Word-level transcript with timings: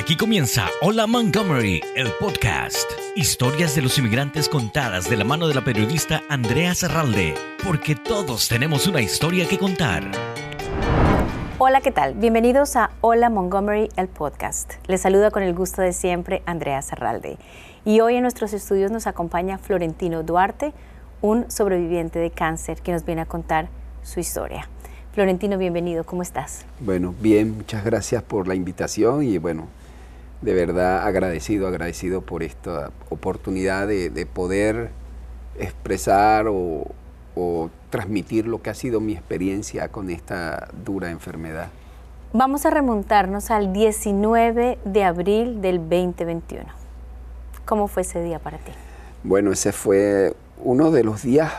Aquí 0.00 0.16
comienza 0.16 0.66
Hola 0.80 1.06
Montgomery, 1.06 1.82
el 1.94 2.10
podcast. 2.18 2.90
Historias 3.16 3.74
de 3.74 3.82
los 3.82 3.98
inmigrantes 3.98 4.48
contadas 4.48 5.10
de 5.10 5.16
la 5.18 5.24
mano 5.24 5.46
de 5.46 5.52
la 5.52 5.62
periodista 5.62 6.22
Andrea 6.30 6.74
Serralde, 6.74 7.34
porque 7.62 7.96
todos 7.96 8.48
tenemos 8.48 8.86
una 8.86 9.02
historia 9.02 9.46
que 9.46 9.58
contar. 9.58 10.10
Hola, 11.58 11.82
¿qué 11.82 11.92
tal? 11.92 12.14
Bienvenidos 12.14 12.76
a 12.76 12.92
Hola 13.02 13.28
Montgomery, 13.28 13.90
el 13.96 14.08
podcast. 14.08 14.72
Les 14.86 15.02
saluda 15.02 15.30
con 15.30 15.42
el 15.42 15.52
gusto 15.52 15.82
de 15.82 15.92
siempre 15.92 16.42
Andrea 16.46 16.80
Serralde. 16.80 17.36
Y 17.84 18.00
hoy 18.00 18.16
en 18.16 18.22
nuestros 18.22 18.54
estudios 18.54 18.90
nos 18.90 19.06
acompaña 19.06 19.58
Florentino 19.58 20.22
Duarte, 20.22 20.72
un 21.20 21.50
sobreviviente 21.50 22.18
de 22.18 22.30
cáncer 22.30 22.80
que 22.80 22.92
nos 22.92 23.04
viene 23.04 23.20
a 23.20 23.26
contar 23.26 23.68
su 24.02 24.18
historia. 24.18 24.66
Florentino, 25.12 25.58
bienvenido, 25.58 26.04
¿cómo 26.04 26.22
estás? 26.22 26.64
Bueno, 26.80 27.14
bien, 27.20 27.54
muchas 27.54 27.84
gracias 27.84 28.22
por 28.22 28.48
la 28.48 28.54
invitación 28.54 29.22
y 29.24 29.36
bueno, 29.36 29.68
de 30.40 30.54
verdad 30.54 31.06
agradecido, 31.06 31.68
agradecido 31.68 32.22
por 32.22 32.42
esta 32.42 32.90
oportunidad 33.10 33.86
de, 33.86 34.26
poder 34.26 34.90
expresar 35.58 36.46
o, 36.48 36.90
transmitir 37.90 38.46
lo 38.46 38.62
que 38.62 38.70
ha 38.70 38.74
sido 38.74 39.00
mi 39.00 39.14
experiencia 39.14 39.88
con 39.88 40.10
esta 40.10 40.68
dura 40.84 41.10
enfermedad. 41.10 41.68
Vamos 42.32 42.64
a 42.64 42.70
remontarnos 42.70 43.50
al 43.50 43.72
19 43.72 44.78
de 44.84 45.04
abril 45.04 45.60
del 45.60 45.78
2021. 45.78 46.66
¿Cómo 47.64 47.88
fue 47.88 48.02
ese 48.02 48.22
día 48.22 48.38
para 48.38 48.58
ti? 48.58 48.72
Bueno, 49.24 49.50
ese 49.50 49.72
fue 49.72 50.34
uno 50.62 50.90
de 50.90 51.02
los 51.02 51.22
días 51.22 51.52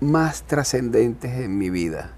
más 0.00 0.42
trascendentes 0.42 1.32
en 1.32 1.58
mi 1.58 1.70
vida 1.70 2.16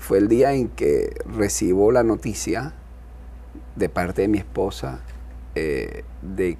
fue 0.00 0.18
el 0.18 0.28
día 0.28 0.52
en 0.54 0.68
que 0.68 1.14
recibo 1.26 1.92
la 1.92 2.02
noticia 2.02 2.72
de 3.76 3.88
parte 3.88 4.22
de 4.22 4.28
mi 4.28 4.38
esposa 4.38 5.00
eh, 5.54 6.04
de 6.22 6.56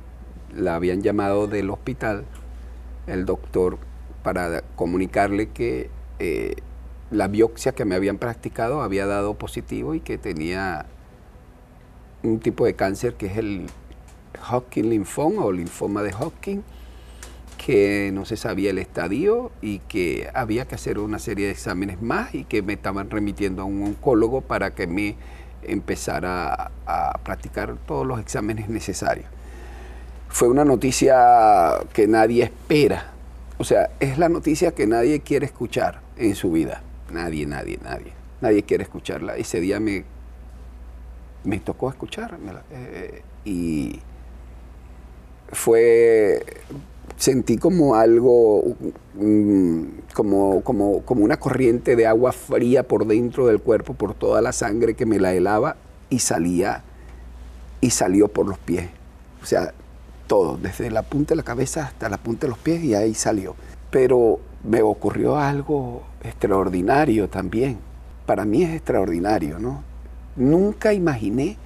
la 0.54 0.74
habían 0.74 1.02
llamado 1.02 1.46
del 1.46 1.70
hospital 1.70 2.24
el 3.06 3.24
doctor 3.24 3.78
para 4.22 4.62
comunicarle 4.76 5.50
que 5.50 5.90
eh, 6.18 6.56
la 7.10 7.28
biopsia 7.28 7.72
que 7.72 7.84
me 7.84 7.94
habían 7.94 8.18
practicado 8.18 8.82
había 8.82 9.06
dado 9.06 9.34
positivo 9.34 9.94
y 9.94 10.00
que 10.00 10.18
tenía 10.18 10.86
un 12.22 12.40
tipo 12.40 12.64
de 12.64 12.74
cáncer 12.74 13.14
que 13.14 13.26
es 13.26 13.36
el 13.36 13.66
Hodgkin 14.50 14.90
linfoma 14.90 15.44
o 15.44 15.52
linfoma 15.52 16.02
de 16.02 16.12
Hodgkin 16.12 16.62
que 17.64 18.10
no 18.12 18.24
se 18.24 18.36
sabía 18.36 18.70
el 18.70 18.78
estadio 18.78 19.50
y 19.60 19.80
que 19.80 20.30
había 20.34 20.66
que 20.66 20.76
hacer 20.76 20.98
una 20.98 21.18
serie 21.18 21.46
de 21.46 21.52
exámenes 21.52 22.00
más 22.00 22.34
y 22.34 22.44
que 22.44 22.62
me 22.62 22.72
estaban 22.72 23.10
remitiendo 23.10 23.62
a 23.62 23.64
un 23.66 23.82
oncólogo 23.82 24.40
para 24.40 24.74
que 24.74 24.86
me 24.86 25.16
empezara 25.62 26.70
a, 26.86 27.18
practicar 27.24 27.76
todos 27.86 28.06
los 28.06 28.20
exámenes 28.20 28.68
necesarios. 28.68 29.26
Fue 30.28 30.48
una 30.48 30.64
noticia 30.64 31.80
que 31.92 32.06
nadie 32.06 32.44
espera, 32.44 33.12
o 33.58 33.64
sea, 33.64 33.90
es 34.00 34.18
la 34.18 34.28
noticia 34.28 34.72
que 34.72 34.86
nadie 34.86 35.20
quiere 35.20 35.46
escuchar 35.46 36.00
en 36.16 36.34
su 36.34 36.52
vida. 36.52 36.82
Nadie, 37.10 37.46
nadie, 37.46 37.78
nadie. 37.82 38.12
Nadie 38.40 38.62
quiere 38.62 38.84
escucharla. 38.84 39.36
Ese 39.36 39.60
día 39.60 39.80
me, 39.80 40.04
me 41.44 41.58
tocó 41.60 41.90
escucharla 41.90 42.62
eh, 42.70 43.22
y 43.44 44.00
fue 45.52 46.42
sentí 47.16 47.58
como 47.58 47.94
algo, 47.94 48.76
mm, 49.14 49.82
como, 50.14 50.62
como, 50.62 51.02
como 51.02 51.24
una 51.24 51.38
corriente 51.38 51.96
de 51.96 52.06
agua 52.06 52.32
fría 52.32 52.82
por 52.82 53.06
dentro 53.06 53.46
del 53.46 53.60
cuerpo, 53.60 53.94
por 53.94 54.14
toda 54.14 54.40
la 54.40 54.52
sangre 54.52 54.94
que 54.94 55.06
me 55.06 55.18
la 55.18 55.32
helaba 55.34 55.76
y 56.08 56.20
salía, 56.20 56.82
y 57.80 57.90
salió 57.90 58.28
por 58.28 58.46
los 58.46 58.58
pies. 58.58 58.88
O 59.42 59.46
sea, 59.46 59.72
todo, 60.26 60.56
desde 60.56 60.90
la 60.90 61.02
punta 61.02 61.30
de 61.30 61.36
la 61.36 61.42
cabeza 61.42 61.86
hasta 61.86 62.08
la 62.08 62.18
punta 62.18 62.46
de 62.46 62.50
los 62.50 62.58
pies 62.58 62.82
y 62.84 62.94
ahí 62.94 63.14
salió. 63.14 63.56
Pero 63.90 64.40
me 64.62 64.82
ocurrió 64.82 65.36
algo 65.36 66.02
extraordinario 66.22 67.28
también. 67.28 67.78
Para 68.26 68.44
mí 68.44 68.62
es 68.62 68.70
extraordinario, 68.70 69.58
¿no? 69.58 69.82
Nunca 70.36 70.92
imaginé 70.92 71.56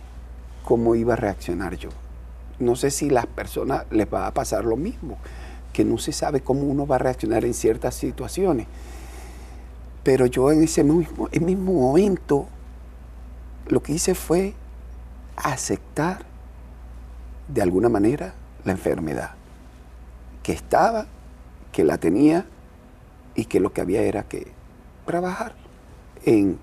cómo 0.64 0.94
iba 0.94 1.12
a 1.12 1.16
reaccionar 1.16 1.76
yo. 1.76 1.90
No 2.58 2.76
sé 2.76 2.90
si 2.90 3.10
las 3.10 3.26
personas 3.26 3.84
les 3.90 4.06
va 4.12 4.26
a 4.26 4.34
pasar 4.34 4.64
lo 4.64 4.76
mismo 4.76 5.18
que 5.74 5.84
no 5.84 5.98
se 5.98 6.12
sabe 6.12 6.40
cómo 6.40 6.62
uno 6.62 6.86
va 6.86 6.96
a 6.96 7.00
reaccionar 7.00 7.44
en 7.44 7.52
ciertas 7.52 7.96
situaciones. 7.96 8.66
Pero 10.04 10.26
yo 10.26 10.52
en 10.52 10.62
ese 10.62 10.84
mismo, 10.84 11.28
mismo 11.40 11.72
momento 11.72 12.46
lo 13.66 13.82
que 13.82 13.92
hice 13.92 14.14
fue 14.14 14.54
aceptar 15.36 16.24
de 17.48 17.60
alguna 17.60 17.88
manera 17.88 18.34
la 18.64 18.72
enfermedad, 18.72 19.32
que 20.42 20.52
estaba, 20.52 21.06
que 21.72 21.84
la 21.84 21.98
tenía 21.98 22.46
y 23.34 23.46
que 23.46 23.60
lo 23.60 23.72
que 23.72 23.80
había 23.80 24.02
era 24.02 24.22
que 24.22 24.52
trabajar 25.04 25.54
en, 26.24 26.58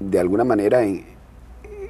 de 0.00 0.18
alguna 0.18 0.44
manera 0.44 0.82
en, 0.82 1.13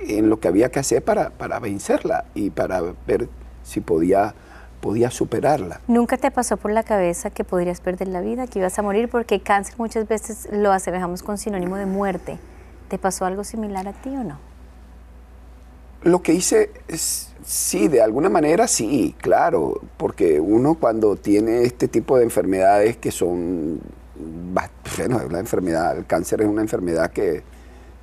en 0.06 0.30
lo 0.30 0.40
que 0.40 0.48
había 0.48 0.70
que 0.70 0.80
hacer 0.80 1.02
para, 1.02 1.30
para 1.30 1.58
vencerla 1.58 2.24
y 2.34 2.50
para 2.50 2.82
ver 3.06 3.28
si 3.62 3.80
podía 3.80 4.34
podía 4.84 5.10
superarla. 5.10 5.80
¿Nunca 5.88 6.18
te 6.18 6.30
pasó 6.30 6.58
por 6.58 6.70
la 6.70 6.82
cabeza 6.82 7.30
que 7.30 7.42
podrías 7.42 7.80
perder 7.80 8.08
la 8.08 8.20
vida, 8.20 8.46
que 8.46 8.58
ibas 8.58 8.78
a 8.78 8.82
morir? 8.82 9.08
Porque 9.08 9.40
cáncer 9.40 9.76
muchas 9.78 10.06
veces 10.06 10.46
lo 10.52 10.72
asemejamos 10.72 11.22
con 11.22 11.38
sinónimo 11.38 11.76
de 11.76 11.86
muerte. 11.86 12.38
¿Te 12.90 12.98
pasó 12.98 13.24
algo 13.24 13.44
similar 13.44 13.88
a 13.88 13.94
ti 13.94 14.10
o 14.10 14.22
no? 14.22 14.38
Lo 16.02 16.20
que 16.20 16.34
hice, 16.34 16.70
es, 16.86 17.30
sí, 17.46 17.88
de 17.88 18.02
alguna 18.02 18.28
manera 18.28 18.68
sí, 18.68 19.16
claro, 19.22 19.80
porque 19.96 20.38
uno 20.38 20.74
cuando 20.74 21.16
tiene 21.16 21.62
este 21.62 21.88
tipo 21.88 22.18
de 22.18 22.24
enfermedades 22.24 22.98
que 22.98 23.10
son, 23.10 23.80
bueno, 24.98 25.22
la 25.30 25.38
enfermedad, 25.38 25.96
el 25.96 26.04
cáncer 26.04 26.42
es 26.42 26.46
una 26.46 26.60
enfermedad 26.60 27.10
que 27.10 27.42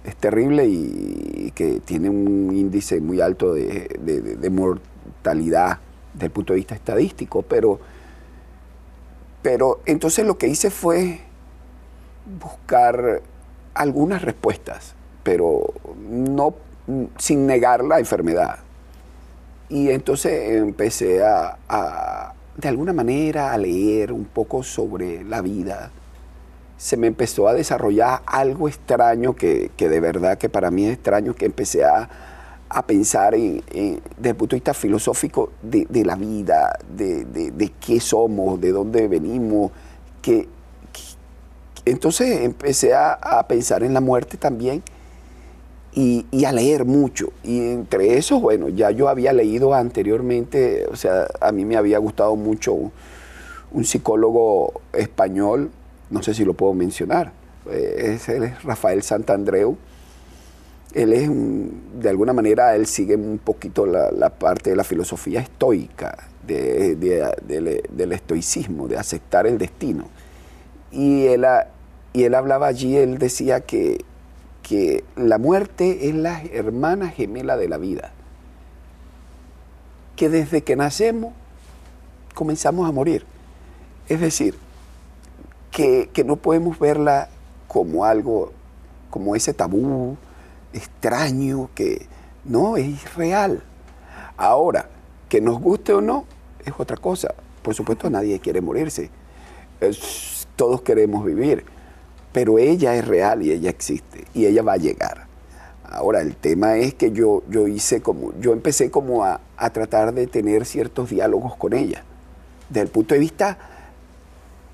es 0.03 0.15
terrible 0.15 0.65
y, 0.65 1.51
que 1.55 1.79
tiene 1.81 2.09
un 2.09 2.55
índice 2.55 3.01
muy 3.01 3.19
alto 3.19 3.53
de, 3.53 4.49
mortalidad 4.49 5.79
desde 6.13 6.25
el 6.25 6.31
punto 6.31 6.53
de 6.53 6.57
vista 6.57 6.75
estadístico, 6.75 7.41
pero, 7.41 7.79
pero 9.41 9.81
entonces 9.85 10.25
lo 10.25 10.37
que 10.37 10.47
hice 10.47 10.69
fue 10.69 11.19
buscar 12.39 13.21
algunas 13.73 14.21
respuestas, 14.21 14.95
pero 15.23 15.73
no 16.09 16.55
sin 17.17 17.45
negar 17.45 17.83
la 17.83 17.99
enfermedad. 17.99 18.59
Y 19.69 19.89
entonces 19.89 20.51
empecé 20.57 21.23
a, 21.23 22.33
de 22.57 22.67
alguna 22.67 22.93
manera, 22.93 23.53
a 23.53 23.57
leer 23.57 24.11
un 24.11 24.25
poco 24.25 24.63
sobre 24.63 25.23
la 25.23 25.41
vida. 25.41 25.91
Se 26.81 26.97
me 26.97 27.05
empezó 27.05 27.47
a 27.47 27.53
desarrollar 27.53 28.23
algo 28.25 28.67
extraño 28.67 29.35
que, 29.35 29.69
que 29.77 29.87
de 29.87 29.99
verdad 29.99 30.39
que 30.39 30.49
para 30.49 30.71
mí 30.71 30.85
es 30.85 30.93
extraño, 30.93 31.35
que 31.35 31.45
empecé 31.45 31.85
a, 31.85 32.09
a 32.73 32.87
pensar 32.87 33.35
en, 33.35 33.61
desde 34.17 34.29
el 34.29 34.35
punto 34.35 34.55
de 34.55 34.57
vista 34.57 34.73
filosófico 34.73 35.51
de, 35.61 36.05
la 36.05 36.15
vida, 36.15 36.79
de, 36.89 37.71
qué 37.85 37.99
somos, 37.99 38.61
de 38.61 38.71
dónde 38.71 39.07
venimos. 39.07 39.71
Que, 40.21 40.47
entonces 41.83 42.41
empecé 42.41 42.93
a, 42.93 43.45
pensar 43.47 43.83
en 43.83 43.93
la 43.93 43.99
muerte 43.99 44.37
también 44.37 44.83
y, 45.93 46.25
a 46.45 46.51
leer 46.53 46.85
mucho. 46.85 47.33
Y 47.43 47.59
entre 47.59 48.17
esos, 48.17 48.41
bueno, 48.41 48.69
ya 48.69 48.91
yo 48.91 49.09
había 49.09 49.33
leído 49.33 49.73
anteriormente, 49.73 50.85
o 50.89 50.95
sea, 50.95 51.27
a 51.41 51.51
mí 51.51 51.65
me 51.65 51.75
había 51.75 51.97
gustado 51.97 52.37
mucho 52.37 52.73
un, 52.73 53.83
psicólogo 53.83 54.81
español, 54.93 55.71
no 56.11 56.21
sé 56.21 56.33
si 56.33 56.45
lo 56.45 56.53
puedo 56.53 56.73
mencionar, 56.73 57.33
eh, 57.69 58.13
es, 58.15 58.29
es 58.29 58.63
Rafael 58.63 59.01
Santandreu 59.01 59.77
él 60.93 61.13
es, 61.13 61.29
de 62.01 62.09
alguna 62.09 62.33
manera, 62.33 62.75
él 62.75 62.85
sigue 62.85 63.15
un 63.15 63.39
poquito 63.39 63.85
la, 63.85 64.29
parte 64.29 64.71
de 64.71 64.75
la 64.75 64.83
filosofía 64.83 65.39
estoica, 65.39 66.17
del 66.45 68.11
estoicismo, 68.11 68.87
de 68.87 68.97
aceptar 68.97 69.47
el 69.47 69.57
destino. 69.57 70.09
Y 70.91 71.27
él, 71.27 71.45
y 72.13 72.23
él 72.23 72.35
hablaba 72.35 72.67
allí, 72.67 72.97
él 72.97 73.17
decía 73.19 73.61
que, 73.61 74.03
que 74.63 75.03
la 75.15 75.37
muerte 75.37 76.09
es 76.09 76.15
la 76.15 76.41
hermana 76.51 77.09
gemela 77.09 77.55
de 77.55 77.69
la 77.69 77.77
vida, 77.77 78.11
que 80.17 80.27
desde 80.27 80.61
que 80.61 80.75
nacemos 80.75 81.33
comenzamos 82.33 82.87
a 82.87 82.91
morir. 82.91 83.25
Es 84.09 84.19
decir, 84.19 84.55
que, 85.71 86.09
que 86.13 86.23
no 86.23 86.35
podemos 86.35 86.77
verla 86.77 87.29
como 87.67 88.05
algo, 88.05 88.51
como 89.09 89.35
ese 89.35 89.53
tabú, 89.53 90.17
extraño, 90.73 91.69
que 91.73 92.05
no, 92.43 92.77
es 92.77 93.15
real. 93.15 93.63
Ahora, 94.37 94.89
que 95.29 95.39
nos 95.39 95.59
guste 95.61 95.93
o 95.93 96.01
no, 96.01 96.25
es 96.65 96.73
otra 96.77 96.97
cosa. 96.97 97.33
Por 97.61 97.73
supuesto, 97.73 98.09
nadie 98.09 98.39
quiere 98.39 98.59
morirse. 98.61 99.09
todos 100.55 100.81
queremos 100.81 101.25
vivir. 101.25 101.63
Pero 102.33 102.59
ella 102.59 102.95
es 102.95 103.07
real 103.07 103.41
y 103.41 103.51
ella 103.51 103.69
existe 103.69 104.25
y 104.33 104.45
ella 104.45 104.63
va 104.63 104.73
a 104.73 104.77
llegar. 104.77 105.27
Ahora, 105.83 106.21
el 106.21 106.35
tema 106.37 106.77
es 106.77 106.93
que 106.93 107.11
yo, 107.11 107.43
yo 107.49 107.67
hice 107.67 108.01
como, 108.01 108.33
yo 108.39 108.53
empecé 108.53 108.89
como 108.89 109.25
a, 109.25 109.41
a 109.57 109.69
tratar 109.71 110.13
de 110.13 110.27
tener 110.27 110.65
ciertos 110.65 111.09
diálogos 111.09 111.57
con 111.57 111.73
ella, 111.73 112.03
desde 112.69 112.83
el 112.83 112.87
punto 112.87 113.13
de 113.13 113.19
vista 113.19 113.57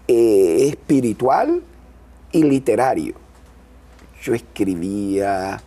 eh, 0.08 0.68
espiritual 0.68 1.64
y 2.32 2.44
literario. 2.44 3.16
Yo 4.22 4.34
escribía, 4.34 5.62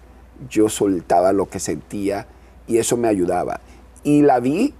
yo 0.49 0.69
soltaba 0.69 1.33
lo 1.33 1.49
que 1.49 1.61
sentía 1.61 2.27
y 2.67 2.79
eso 2.79 2.97
me 2.97 3.09
ayudaba. 3.09 3.61
Y 4.03 4.23
la 4.23 4.41
vi 4.41 4.75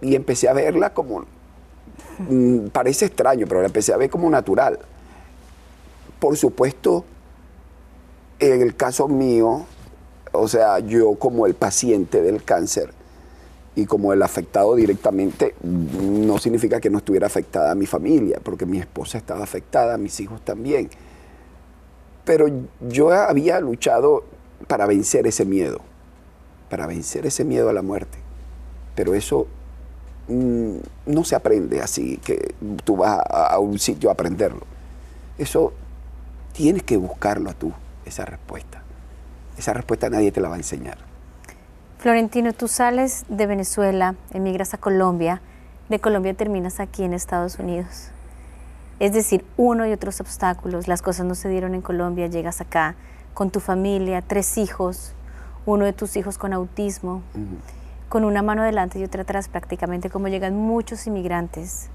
y 0.00 0.14
empecé 0.14 0.48
a 0.48 0.52
verla 0.52 0.92
como, 0.92 1.24
mm, 2.18 2.68
parece 2.72 3.06
extraño, 3.06 3.46
pero 3.46 3.60
la 3.60 3.66
empecé 3.66 3.92
a 3.92 3.96
ver 3.96 4.10
como 4.10 4.28
natural. 4.28 4.78
Por 6.18 6.36
supuesto, 6.36 7.04
en 8.38 8.62
el 8.62 8.74
caso 8.76 9.08
mío, 9.08 9.64
o 10.32 10.48
sea, 10.48 10.80
yo 10.80 11.14
como 11.14 11.46
el 11.46 11.54
paciente 11.54 12.20
del 12.20 12.42
cáncer 12.42 12.92
y 13.76 13.86
como 13.86 14.12
el 14.12 14.22
afectado 14.22 14.76
directamente, 14.76 15.54
no 15.62 16.38
significa 16.38 16.80
que 16.80 16.90
no 16.90 16.98
estuviera 16.98 17.26
afectada 17.26 17.74
mi 17.74 17.86
familia, 17.86 18.38
porque 18.42 18.66
mi 18.66 18.78
esposa 18.78 19.18
estaba 19.18 19.42
afectada, 19.42 19.98
mis 19.98 20.20
hijos 20.20 20.40
también. 20.44 20.88
Pero 22.24 22.46
yo 22.80 23.10
había 23.12 23.58
luchado 23.60 24.24
para 24.68 24.86
vencer 24.86 25.26
ese 25.26 25.44
miedo, 25.44 25.80
para 26.70 26.86
vencer 26.86 27.26
ese 27.26 27.44
miedo 27.44 27.68
a 27.68 27.72
la 27.72 27.82
muerte. 27.82 28.18
Pero 28.94 29.14
eso 29.14 29.48
mm, 30.28 30.76
no 31.06 31.24
se 31.24 31.34
aprende 31.34 31.80
así, 31.82 32.18
que 32.18 32.54
tú 32.84 32.96
vas 32.96 33.18
a, 33.28 33.54
a 33.54 33.58
un 33.58 33.80
sitio 33.80 34.08
a 34.08 34.12
aprenderlo. 34.12 34.62
Eso 35.36 35.72
tienes 36.52 36.84
que 36.84 36.96
buscarlo 36.96 37.52
tú, 37.54 37.72
esa 38.06 38.24
respuesta. 38.24 38.84
Esa 39.58 39.72
respuesta 39.72 40.08
nadie 40.08 40.30
te 40.30 40.40
la 40.40 40.48
va 40.48 40.54
a 40.54 40.58
enseñar. 40.58 41.13
Florentino, 42.04 42.52
tú 42.52 42.68
sales 42.68 43.24
de 43.30 43.46
Venezuela, 43.46 44.14
emigras 44.34 44.74
a 44.74 44.76
Colombia, 44.76 45.40
de 45.88 46.00
Colombia 46.00 46.34
terminas 46.34 46.78
aquí 46.78 47.02
en 47.02 47.14
Estados 47.14 47.58
Unidos. 47.58 48.10
Es 49.00 49.14
decir, 49.14 49.42
uno 49.56 49.86
y 49.86 49.92
otros 49.92 50.20
obstáculos, 50.20 50.86
las 50.86 51.00
cosas 51.00 51.24
no 51.24 51.34
se 51.34 51.48
dieron 51.48 51.74
en 51.74 51.80
Colombia, 51.80 52.26
llegas 52.26 52.60
acá 52.60 52.94
con 53.32 53.48
tu 53.48 53.58
familia, 53.58 54.20
tres 54.20 54.58
hijos, 54.58 55.14
uno 55.64 55.86
de 55.86 55.94
tus 55.94 56.18
hijos 56.18 56.36
con 56.36 56.52
autismo, 56.52 57.22
con 58.10 58.24
una 58.24 58.42
mano 58.42 58.64
delante 58.64 58.98
y 58.98 59.04
otra 59.04 59.22
atrás 59.22 59.48
prácticamente, 59.48 60.10
como 60.10 60.28
llegan 60.28 60.54
muchos 60.54 61.06
inmigrantes, 61.06 61.88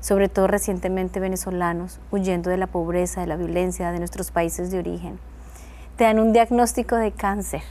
sobre 0.00 0.28
todo 0.28 0.46
recientemente 0.46 1.18
venezolanos, 1.18 1.98
huyendo 2.12 2.48
de 2.48 2.58
la 2.58 2.68
pobreza, 2.68 3.22
de 3.22 3.26
la 3.26 3.34
violencia 3.34 3.90
de 3.90 3.98
nuestros 3.98 4.30
países 4.30 4.70
de 4.70 4.78
origen. 4.78 5.18
Te 5.96 6.04
dan 6.04 6.20
un 6.20 6.32
diagnóstico 6.32 6.94
de 6.94 7.10
cáncer. 7.10 7.62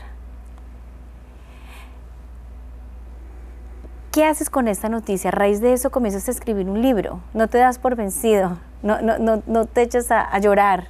¿Qué 4.11 4.25
haces 4.25 4.49
con 4.49 4.67
esta 4.67 4.89
noticia? 4.89 5.29
A 5.29 5.31
raíz 5.31 5.61
de 5.61 5.73
eso 5.73 5.91
comienzas 5.91 6.27
a 6.27 6.31
escribir 6.31 6.69
un 6.69 6.81
libro. 6.81 7.19
No 7.33 7.47
te 7.47 7.59
das 7.59 7.77
por 7.77 7.95
vencido, 7.95 8.57
no, 8.81 9.01
no, 9.01 9.17
no, 9.19 9.43
no 9.45 9.65
te 9.65 9.81
echas 9.81 10.09
a, 10.11 10.37
llorar, 10.39 10.87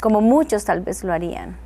como 0.00 0.20
muchos 0.20 0.64
tal 0.64 0.80
vez 0.80 1.04
lo 1.04 1.12
harían, 1.12 1.56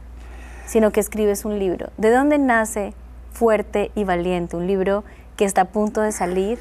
sino 0.67 0.91
que 0.91 1.01
escribes 1.01 1.45
un 1.45 1.59
libro. 1.59 1.91
¿De 1.97 2.11
dónde 2.11 2.39
nace 2.39 2.93
Fuerte 3.33 3.93
y 3.95 4.05
Valiente? 4.05 4.57
Un 4.57 4.67
libro 4.67 5.05
que 5.37 5.45
está 5.45 5.63
a 5.63 5.65
punto 5.67 6.01
de 6.03 6.13
salir, 6.13 6.59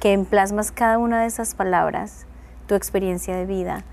que 0.00 0.12
emplasmas 0.12 0.70
cada 0.70 0.98
una 0.98 1.22
de 1.22 1.26
esas 1.26 1.54
palabras, 1.54 2.26
tu 2.66 2.74
experiencia 2.74 3.34
de 3.34 3.46
vida. 3.46 3.84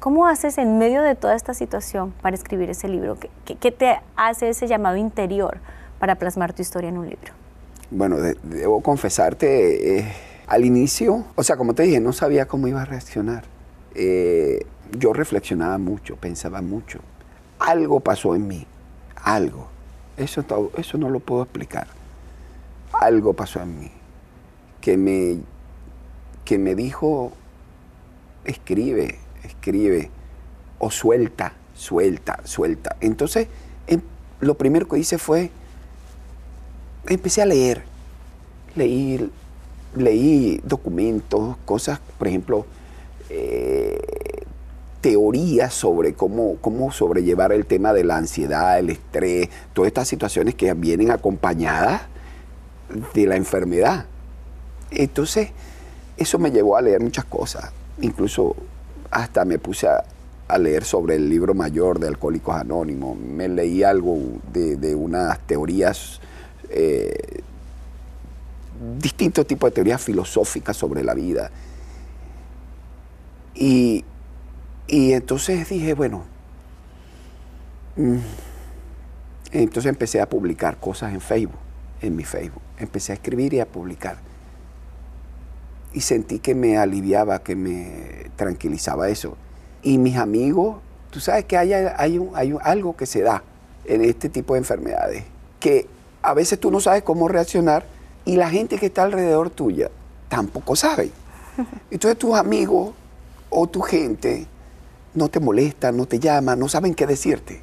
¿Cómo 0.00 0.26
haces 0.26 0.58
en 0.58 0.78
medio 0.78 1.02
de 1.02 1.14
toda 1.14 1.34
esta 1.34 1.54
situación 1.54 2.12
para 2.22 2.36
escribir 2.36 2.70
ese 2.70 2.88
libro? 2.88 3.18
¿Qué, 3.18 3.30
qué, 3.44 3.56
qué 3.56 3.72
te 3.72 4.00
hace 4.16 4.50
ese 4.50 4.66
llamado 4.66 4.96
interior 4.96 5.58
para 5.98 6.16
plasmar 6.16 6.52
tu 6.52 6.62
historia 6.62 6.88
en 6.88 6.98
un 6.98 7.08
libro? 7.08 7.37
Bueno, 7.90 8.18
de- 8.18 8.36
debo 8.42 8.82
confesarte, 8.82 9.98
eh, 9.98 10.12
al 10.46 10.64
inicio, 10.64 11.24
o 11.36 11.42
sea, 11.42 11.56
como 11.56 11.74
te 11.74 11.82
dije, 11.84 12.00
no 12.00 12.12
sabía 12.12 12.46
cómo 12.46 12.68
iba 12.68 12.82
a 12.82 12.84
reaccionar. 12.84 13.44
Eh, 13.94 14.64
yo 14.98 15.12
reflexionaba 15.12 15.78
mucho, 15.78 16.16
pensaba 16.16 16.62
mucho. 16.62 17.00
Algo 17.58 18.00
pasó 18.00 18.34
en 18.34 18.46
mí, 18.46 18.66
algo. 19.16 19.68
Eso, 20.16 20.44
eso 20.76 20.98
no 20.98 21.10
lo 21.10 21.20
puedo 21.20 21.42
explicar. 21.42 21.86
Algo 22.92 23.34
pasó 23.34 23.60
en 23.60 23.78
mí 23.78 23.90
que 24.80 24.96
me, 24.96 25.38
que 26.44 26.58
me 26.58 26.74
dijo, 26.74 27.32
escribe, 28.44 29.18
escribe, 29.44 30.10
o 30.78 30.90
suelta, 30.90 31.54
suelta, 31.74 32.40
suelta. 32.44 32.96
Entonces, 33.00 33.48
em- 33.86 34.00
lo 34.40 34.56
primero 34.56 34.86
que 34.88 34.98
hice 34.98 35.18
fue 35.18 35.50
empecé 37.06 37.42
a 37.42 37.46
leer. 37.46 37.82
Leí, 38.74 39.30
leí 39.94 40.60
documentos, 40.64 41.56
cosas, 41.64 42.00
por 42.18 42.28
ejemplo, 42.28 42.66
eh, 43.30 43.98
teorías 45.00 45.74
sobre 45.74 46.14
cómo, 46.14 46.56
cómo 46.60 46.90
sobrellevar 46.92 47.52
el 47.52 47.66
tema 47.66 47.92
de 47.92 48.04
la 48.04 48.16
ansiedad, 48.16 48.78
el 48.78 48.90
estrés, 48.90 49.48
todas 49.72 49.88
estas 49.88 50.08
situaciones 50.08 50.54
que 50.54 50.72
vienen 50.74 51.10
acompañadas 51.10 52.02
de 53.14 53.26
la 53.26 53.36
enfermedad. 53.36 54.06
Entonces, 54.90 55.50
eso 56.16 56.38
me 56.38 56.50
llevó 56.50 56.76
a 56.76 56.82
leer 56.82 57.00
muchas 57.00 57.24
cosas. 57.24 57.70
Incluso 58.00 58.56
hasta 59.10 59.44
me 59.44 59.58
puse 59.58 59.88
a, 59.88 60.04
a 60.48 60.58
leer 60.58 60.84
sobre 60.84 61.16
el 61.16 61.28
libro 61.28 61.54
mayor 61.54 61.98
de 62.00 62.08
Alcohólicos 62.08 62.56
Anónimos. 62.56 63.16
Me 63.18 63.48
leí 63.48 63.82
algo 63.82 64.18
de, 64.52 64.76
de 64.76 64.94
unas 64.94 65.38
teorías, 65.40 66.20
eh, 66.70 67.40
distintos 69.00 69.46
tipos 69.46 69.70
de 69.70 69.74
teorías 69.74 70.00
filosóficas 70.02 70.76
sobre 70.76 71.02
la 71.04 71.14
vida. 71.14 71.50
Y, 73.54 74.04
y 74.86 75.12
entonces 75.12 75.68
dije, 75.68 75.94
bueno, 75.94 76.24
mm, 77.96 78.16
entonces 79.52 79.88
empecé 79.90 80.20
a 80.20 80.28
publicar 80.28 80.78
cosas 80.78 81.12
en 81.12 81.20
Facebook, 81.20 81.58
en 82.02 82.14
mi 82.14 82.24
Facebook. 82.24 82.62
Empecé 82.78 83.12
a 83.12 83.14
escribir 83.16 83.54
y 83.54 83.60
a 83.60 83.66
publicar. 83.66 84.18
Y 85.92 86.02
sentí 86.02 86.38
que 86.38 86.54
me 86.54 86.76
aliviaba, 86.76 87.42
que 87.42 87.56
me 87.56 88.30
tranquilizaba 88.36 89.08
eso. 89.08 89.36
Y 89.82 89.98
mis 89.98 90.16
amigos, 90.16 90.78
tú 91.10 91.18
sabes 91.18 91.46
que 91.46 91.56
hay, 91.56 91.72
hay, 91.72 92.18
un- 92.18 92.30
hay 92.34 92.52
un- 92.52 92.60
algo 92.62 92.94
que 92.96 93.06
se 93.06 93.22
da 93.22 93.42
en 93.86 94.04
este 94.04 94.28
tipo 94.28 94.52
de 94.54 94.58
enfermedades, 94.58 95.24
que 95.60 95.86
a 96.28 96.34
veces 96.34 96.60
tú 96.60 96.70
no 96.70 96.78
sabes 96.80 97.02
cómo 97.02 97.26
reaccionar 97.26 97.86
y 98.24 98.36
la 98.36 98.50
gente 98.50 98.78
que 98.78 98.86
está 98.86 99.04
alrededor 99.04 99.48
tuya 99.48 99.90
tampoco 100.28 100.76
sabe. 100.76 101.10
Entonces 101.90 102.18
tus 102.18 102.34
amigos 102.34 102.92
o 103.48 103.66
tu 103.66 103.80
gente 103.80 104.46
no 105.14 105.30
te 105.30 105.40
molestan, 105.40 105.96
no 105.96 106.04
te 106.06 106.18
llaman, 106.18 106.58
no 106.58 106.68
saben 106.68 106.94
qué 106.94 107.06
decirte, 107.06 107.62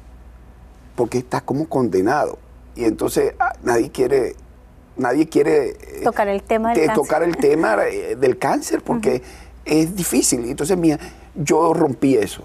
porque 0.96 1.18
estás 1.18 1.42
como 1.42 1.68
condenado. 1.68 2.38
Y 2.74 2.84
entonces 2.84 3.34
ah, 3.38 3.52
nadie 3.62 3.90
quiere, 3.90 4.34
nadie 4.96 5.28
quiere 5.28 5.68
eh, 5.70 6.00
Tocar 6.04 6.28
el 6.28 6.42
tema 6.42 6.70
del 6.70 6.80
de 6.80 6.86
cáncer. 6.88 7.02
tocar 7.02 7.22
el 7.22 7.36
tema 7.36 7.76
eh, 7.86 8.16
del 8.16 8.36
cáncer, 8.36 8.82
porque 8.82 9.22
es 9.64 9.96
difícil. 9.96 10.44
Entonces, 10.44 10.76
mira, 10.76 10.98
yo 11.34 11.72
rompí 11.72 12.16
eso, 12.16 12.42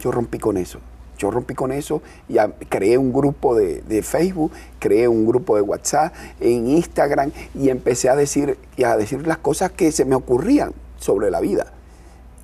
yo 0.00 0.10
rompí 0.10 0.38
con 0.38 0.58
eso. 0.58 0.80
Yo 1.18 1.30
rompí 1.30 1.54
con 1.54 1.72
eso, 1.72 2.02
ya 2.28 2.50
creé 2.68 2.98
un 2.98 3.12
grupo 3.12 3.54
de, 3.54 3.82
de 3.82 4.02
Facebook, 4.02 4.52
creé 4.78 5.06
un 5.06 5.26
grupo 5.26 5.56
de 5.56 5.62
WhatsApp, 5.62 6.12
en 6.40 6.68
Instagram, 6.68 7.30
y 7.54 7.68
empecé 7.68 8.08
a 8.08 8.16
decir, 8.16 8.58
y 8.76 8.84
a 8.84 8.96
decir 8.96 9.26
las 9.26 9.38
cosas 9.38 9.70
que 9.70 9.92
se 9.92 10.04
me 10.04 10.14
ocurrían 10.14 10.72
sobre 10.98 11.30
la 11.30 11.40
vida 11.40 11.72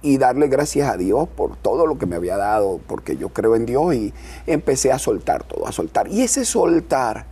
y 0.03 0.19
darle 0.19 0.49
gracias 0.49 0.89
a 0.89 0.97
Dios 0.97 1.29
por 1.29 1.57
todo 1.57 1.87
lo 1.87 1.99
que 1.99 2.07
me 2.07 2.17
había 2.17 2.37
dado, 2.37 2.81
porque 2.87 3.17
yo 3.17 3.31
creo 3.31 3.57
en 3.57 3.67
Dios 3.67 3.95
y 3.95 4.13
empecé 4.47 4.93
a 4.93 4.99
soltar 4.99 5.45
todo, 5.45 5.67
a 5.67 5.73
soltar. 5.73 6.09
Y 6.09 6.23
ese 6.23 6.45
soltar 6.45 7.27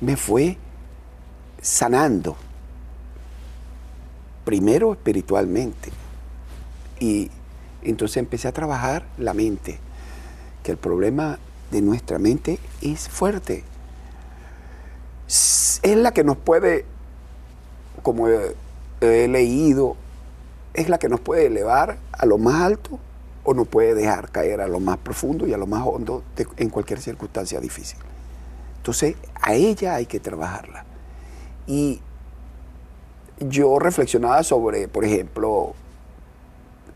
me 0.00 0.16
fue 0.16 0.56
sanando, 1.60 2.36
primero 4.44 4.92
espiritualmente, 4.92 5.90
y 6.98 7.30
entonces 7.82 8.16
empecé 8.16 8.48
a 8.48 8.52
trabajar 8.52 9.06
la 9.18 9.34
mente, 9.34 9.78
que 10.62 10.72
el 10.72 10.76
problema 10.78 11.38
de 11.70 11.82
nuestra 11.82 12.18
mente 12.18 12.58
es 12.80 13.08
fuerte. 13.08 13.64
Es 15.26 15.96
la 15.96 16.12
que 16.12 16.24
nos 16.24 16.36
puede, 16.36 16.84
como 18.02 18.28
he, 18.28 19.28
leído, 19.28 19.96
es 20.74 20.88
la 20.88 20.98
que 20.98 21.08
nos 21.08 21.20
puede 21.20 21.46
elevar 21.46 21.98
a 22.12 22.26
lo 22.26 22.38
más 22.38 22.62
alto 22.62 22.98
o 23.44 23.54
nos 23.54 23.68
puede 23.68 23.94
dejar 23.94 24.30
caer 24.30 24.60
a 24.60 24.68
lo 24.68 24.80
más 24.80 24.98
profundo 24.98 25.46
y 25.46 25.52
a 25.52 25.58
lo 25.58 25.66
más 25.66 25.86
hondo 25.86 26.22
en 26.56 26.70
cualquier 26.70 27.00
circunstancia 27.00 27.60
difícil. 27.60 27.98
Entonces, 28.78 29.16
a 29.40 29.54
ella 29.54 29.96
hay 29.96 30.06
que 30.06 30.20
trabajarla. 30.20 30.84
Y 31.66 32.00
yo 33.38 33.78
reflexionaba 33.78 34.42
sobre, 34.42 34.88
por 34.88 35.04
ejemplo, 35.04 35.74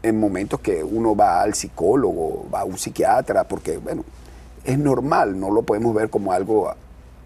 en 0.02 0.18
momentos 0.18 0.61
que 0.61 0.82
uno 0.82 1.14
va 1.14 1.42
al 1.42 1.54
psicólogo, 1.54 2.47
va 2.52 2.61
a 2.61 2.64
un 2.64 2.78
psiquiatra, 2.78 3.44
porque, 3.44 3.78
bueno, 3.78 4.04
es 4.64 4.78
normal, 4.78 5.38
no 5.38 5.50
lo 5.50 5.62
podemos 5.62 5.94
ver 5.94 6.11
como 6.11 6.32
algo 6.32 6.73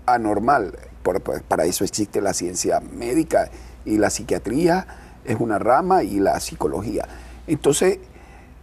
anormal. 0.06 0.76
Por- 1.02 1.20
para 1.22 1.64
eso 1.64 1.84
existe 1.84 2.20
la 2.20 2.32
ciencia 2.34 2.80
médica 2.80 3.50
y 3.84 3.98
la 3.98 4.10
psiquiatría 4.10 4.86
es 5.24 5.38
una 5.40 5.58
rama 5.58 6.02
y 6.02 6.18
la 6.18 6.38
psicología. 6.40 7.06
Entonces, 7.46 7.98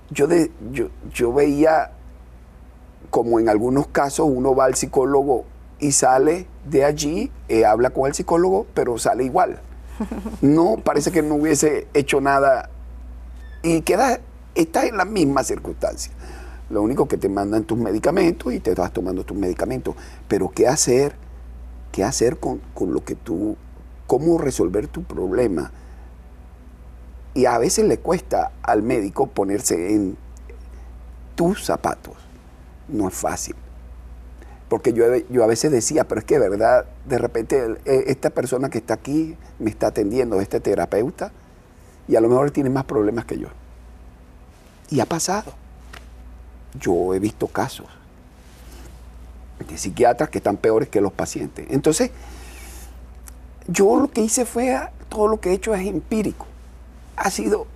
yo, 0.10 0.28
de, 0.28 0.52
yo, 0.72 0.90
yo 1.14 1.34
veía 1.34 1.92
como 3.10 3.40
en 3.40 3.48
algunos 3.50 3.88
casos 3.88 4.28
uno 4.30 4.56
va 4.56 4.66
al 4.66 4.76
psicólogo 4.76 5.46
y 5.80 5.92
sale 5.92 6.48
de 6.70 6.84
allí, 6.86 7.32
eh, 7.48 7.66
habla 7.66 7.90
con 7.92 8.08
el 8.08 8.14
psicólogo, 8.14 8.66
pero 8.74 8.98
sale 8.98 9.24
igual. 9.24 9.60
No, 10.42 10.78
parece 10.84 11.12
que 11.12 11.22
no 11.22 11.36
hubiese 11.36 11.88
hecho 11.94 12.20
nada 12.22 12.70
y 13.64 13.82
queda, 13.82 14.20
estás 14.54 14.84
en 14.84 14.98
la 14.98 15.06
misma 15.06 15.44
circunstancia. 15.44 16.12
Lo 16.70 16.82
único 16.82 17.08
que 17.08 17.18
te 17.18 17.30
mandan 17.30 17.64
tus 17.64 17.78
medicamentos 17.78 18.54
y 18.54 18.60
te 18.60 18.72
estás 18.72 18.92
tomando 18.92 19.24
tus 19.24 19.38
medicamentos. 19.38 19.96
Pero 20.28 20.52
¿qué 20.52 20.68
hacer? 20.68 21.16
¿Qué 21.92 22.04
hacer 22.04 22.38
con, 22.38 22.62
con 22.74 22.94
lo 22.94 23.04
que 23.04 23.16
tú, 23.16 23.56
cómo 24.06 24.38
resolver 24.38 24.88
tu 24.88 25.04
problema? 25.04 25.72
Y 27.34 27.46
a 27.46 27.58
veces 27.58 27.86
le 27.86 28.00
cuesta 28.00 28.52
al 28.62 28.84
médico 28.84 29.28
ponerse 29.28 29.94
en 29.94 30.18
tus 31.36 31.66
zapatos. 31.66 32.16
No 32.88 33.08
es 33.08 33.14
fácil. 33.14 33.56
Porque 34.68 34.94
yo, 34.94 35.06
yo 35.30 35.44
a 35.44 35.48
veces 35.48 35.72
decía, 35.72 36.08
pero 36.08 36.20
es 36.20 36.26
que 36.26 36.40
verdad, 36.40 36.86
de 37.08 37.18
repente 37.18 37.78
eh, 37.86 38.04
esta 38.08 38.30
persona 38.32 38.70
que 38.70 38.80
está 38.80 38.96
aquí 38.96 39.38
me 39.60 39.70
está 39.70 39.88
atendiendo, 39.88 40.42
este 40.42 40.60
terapeuta, 40.60 41.32
y 42.08 42.16
a 42.16 42.22
lo 42.22 42.30
mejor 42.30 42.52
tiene 42.52 42.70
más 42.70 42.86
problemas 42.86 43.26
que 43.26 43.40
yo. 43.40 43.48
Y 44.90 45.00
ha 45.00 45.06
pasado. 45.06 45.54
Yo 46.80 47.14
he 47.14 47.20
visto 47.20 47.48
casos 47.48 47.88
de 49.68 49.78
psiquiatras 49.78 50.30
que 50.30 50.40
están 50.40 50.58
peores 50.58 50.90
que 50.90 51.02
los 51.02 51.14
pacientes. 51.14 51.68
Entonces, 51.70 52.12
yo 53.68 54.00
lo 54.00 54.10
que 54.10 54.22
hice 54.22 54.46
fue, 54.46 54.78
todo 55.10 55.28
lo 55.28 55.40
que 55.40 55.52
he 55.52 55.54
hecho 55.54 55.74
es 55.74 55.86
empírico. 55.88 56.46
Ha 57.16 57.30
sido 57.30 57.68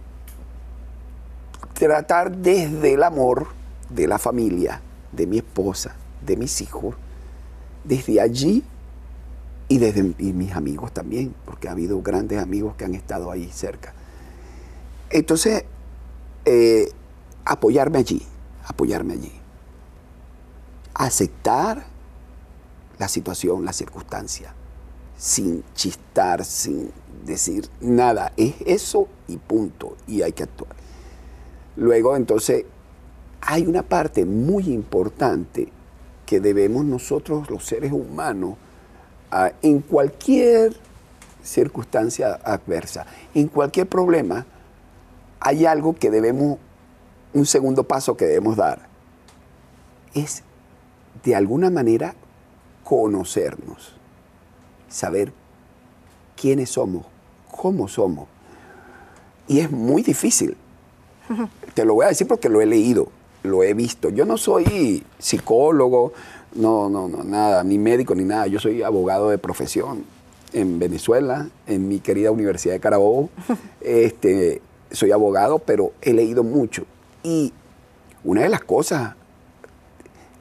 tratar 1.73 2.35
desde 2.35 2.93
el 2.93 3.03
amor 3.03 3.47
de 3.89 4.07
la 4.07 4.17
familia, 4.17 4.81
de 5.11 5.27
mi 5.27 5.37
esposa, 5.37 5.95
de 6.25 6.35
mis 6.35 6.59
hijos, 6.61 6.95
desde 7.83 8.19
allí 8.19 8.63
y 9.69 9.77
desde 9.77 10.03
mis 10.03 10.55
amigos 10.55 10.91
también, 10.91 11.33
porque 11.45 11.69
ha 11.69 11.71
habido 11.71 12.01
grandes 12.01 12.39
amigos 12.41 12.75
que 12.75 12.85
han 12.85 12.95
estado 12.95 13.31
ahí 13.31 13.49
cerca. 13.53 13.93
Entonces, 15.09 15.63
eh, 16.45 16.91
apoyarme 17.45 17.99
allí, 17.99 18.21
apoyarme 18.65 19.13
allí. 19.13 19.31
Aceptar 20.93 21.85
la 22.97 23.07
situación, 23.07 23.63
la 23.63 23.73
circunstancia, 23.73 24.53
sin 25.17 25.63
chistar, 25.75 26.43
sin 26.43 26.91
decir 27.25 27.69
nada. 27.79 28.33
Es 28.37 28.55
eso 28.65 29.07
y 29.27 29.37
punto, 29.37 29.95
y 30.07 30.23
hay 30.23 30.33
que 30.33 30.43
actuar. 30.43 30.75
Luego, 31.75 32.15
entonces, 32.15 32.65
hay 33.41 33.67
una 33.67 33.83
parte 33.83 34.25
muy 34.25 34.67
importante 34.69 35.69
que 36.25 36.39
debemos 36.39 36.83
nosotros, 36.83 37.49
los 37.49 37.65
seres 37.65 37.91
humanos, 37.91 38.55
en 39.61 39.81
cualquier 39.81 40.75
circunstancia 41.43 42.33
adversa, 42.43 43.05
en 43.33 43.47
cualquier 43.47 43.87
problema, 43.87 44.45
hay 45.39 45.65
algo 45.65 45.95
que 45.95 46.11
debemos, 46.11 46.57
un 47.33 47.45
segundo 47.45 47.83
paso 47.83 48.17
que 48.17 48.25
debemos 48.25 48.57
dar, 48.57 48.87
es 50.13 50.43
de 51.23 51.35
alguna 51.35 51.69
manera 51.69 52.15
conocernos, 52.83 53.93
saber 54.87 55.33
quiénes 56.35 56.69
somos, 56.69 57.05
cómo 57.51 57.87
somos. 57.87 58.27
Y 59.47 59.59
es 59.59 59.71
muy 59.71 60.01
difícil. 60.03 60.55
Te 61.73 61.85
lo 61.85 61.95
voy 61.95 62.05
a 62.05 62.09
decir 62.09 62.27
porque 62.27 62.49
lo 62.49 62.61
he 62.61 62.65
leído, 62.65 63.09
lo 63.43 63.63
he 63.63 63.73
visto. 63.73 64.09
Yo 64.09 64.25
no 64.25 64.37
soy 64.37 65.03
psicólogo, 65.19 66.13
no, 66.55 66.89
no, 66.89 67.07
no, 67.07 67.23
nada, 67.23 67.63
ni 67.63 67.77
médico, 67.77 68.15
ni 68.15 68.23
nada. 68.23 68.47
Yo 68.47 68.59
soy 68.59 68.83
abogado 68.83 69.29
de 69.29 69.37
profesión 69.37 70.05
en 70.53 70.79
Venezuela, 70.79 71.49
en 71.65 71.87
mi 71.87 71.99
querida 71.99 72.31
Universidad 72.31 72.73
de 72.73 72.79
Carabobo. 72.79 73.29
Este, 73.81 74.61
soy 74.91 75.11
abogado, 75.11 75.59
pero 75.59 75.93
he 76.01 76.13
leído 76.13 76.43
mucho. 76.43 76.85
Y 77.23 77.53
una 78.23 78.41
de 78.41 78.49
las 78.49 78.63
cosas 78.63 79.15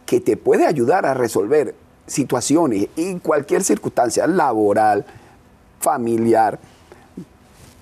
que 0.04 0.20
te 0.20 0.36
puede 0.36 0.66
ayudar 0.66 1.06
a 1.06 1.14
resolver 1.14 1.74
situaciones 2.06 2.88
en 2.96 3.18
cualquier 3.18 3.64
circunstancia 3.64 4.26
laboral, 4.26 5.04
familiar, 5.80 6.58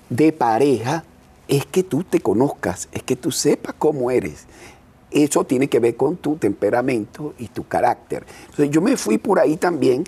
de 0.09 0.31
pareja, 0.31 1.03
es 1.47 1.65
que 1.65 1.83
tú 1.83 2.03
te 2.03 2.19
conozcas, 2.19 2.89
es 2.91 3.03
que 3.03 3.15
tú 3.15 3.31
sepas 3.31 3.75
cómo 3.77 4.09
eres. 4.09 4.45
Eso 5.11 5.45
tiene 5.45 5.67
que 5.67 5.79
ver 5.79 5.95
con 5.95 6.17
tu 6.17 6.35
temperamento 6.35 7.33
y 7.37 7.47
tu 7.47 7.67
carácter. 7.67 8.25
Entonces 8.41 8.69
yo 8.71 8.81
me 8.81 8.97
fui 8.97 9.17
por 9.17 9.39
ahí 9.39 9.55
también 9.55 10.03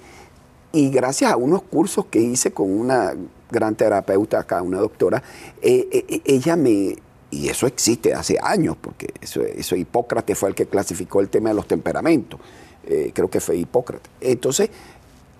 y 0.71 0.89
gracias 0.89 1.31
a 1.31 1.37
unos 1.37 1.61
cursos 1.63 2.05
que 2.07 2.19
hice 2.19 2.51
con 2.51 2.71
una 2.71 3.13
gran 3.49 3.75
terapeuta 3.75 4.39
acá, 4.39 4.61
una 4.61 4.79
doctora, 4.79 5.23
eh, 5.61 5.87
eh, 5.91 6.21
ella 6.25 6.55
me, 6.55 6.95
y 7.31 7.49
eso 7.49 7.67
existe 7.67 8.13
hace 8.13 8.37
años, 8.41 8.75
porque 8.79 9.13
eso, 9.21 9.41
eso 9.41 9.75
Hipócrates 9.75 10.37
fue 10.37 10.49
el 10.49 10.55
que 10.55 10.65
clasificó 10.65 11.19
el 11.21 11.29
tema 11.29 11.49
de 11.49 11.55
los 11.55 11.67
temperamentos, 11.67 12.39
eh, 12.85 13.11
creo 13.13 13.29
que 13.29 13.39
fue 13.39 13.57
Hipócrates. 13.57 14.09
Entonces, 14.21 14.69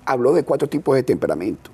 habló 0.06 0.34
de 0.34 0.44
cuatro 0.44 0.68
tipos 0.68 0.96
de 0.96 1.04
temperamento, 1.04 1.72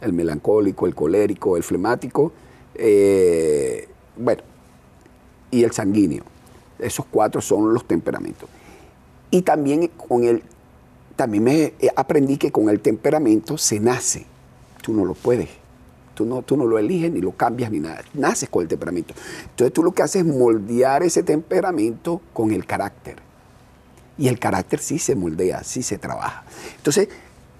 el 0.00 0.12
melancólico, 0.12 0.86
el 0.86 0.94
colérico, 0.94 1.56
el 1.56 1.62
flemático, 1.62 2.32
eh, 2.74 3.88
bueno, 4.16 4.42
y 5.50 5.64
el 5.64 5.72
sanguíneo. 5.72 6.24
Esos 6.78 7.06
cuatro 7.06 7.40
son 7.40 7.72
los 7.72 7.86
temperamentos. 7.86 8.48
Y 9.30 9.42
también 9.42 9.88
con 9.88 10.24
el, 10.24 10.42
también 11.16 11.44
me 11.44 11.62
eh, 11.78 11.88
aprendí 11.94 12.36
que 12.36 12.50
con 12.50 12.68
el 12.68 12.80
temperamento 12.80 13.56
se 13.58 13.78
nace. 13.78 14.26
Tú 14.82 14.92
no 14.92 15.04
lo 15.04 15.14
puedes. 15.14 15.48
Tú 16.14 16.24
no, 16.24 16.42
tú 16.42 16.56
no 16.56 16.66
lo 16.66 16.78
eliges 16.78 17.10
ni 17.10 17.20
lo 17.20 17.32
cambias 17.32 17.70
ni 17.70 17.80
nada. 17.80 18.02
Naces 18.14 18.48
con 18.48 18.62
el 18.62 18.68
temperamento. 18.68 19.14
Entonces 19.50 19.72
tú 19.72 19.82
lo 19.82 19.92
que 19.92 20.02
haces 20.02 20.24
es 20.24 20.26
moldear 20.26 21.02
ese 21.02 21.22
temperamento 21.22 22.20
con 22.32 22.52
el 22.52 22.66
carácter. 22.66 23.16
Y 24.18 24.28
el 24.28 24.38
carácter 24.38 24.78
sí 24.78 24.98
se 24.98 25.14
moldea, 25.16 25.64
sí 25.64 25.82
se 25.82 25.98
trabaja. 25.98 26.44
Entonces, 26.76 27.08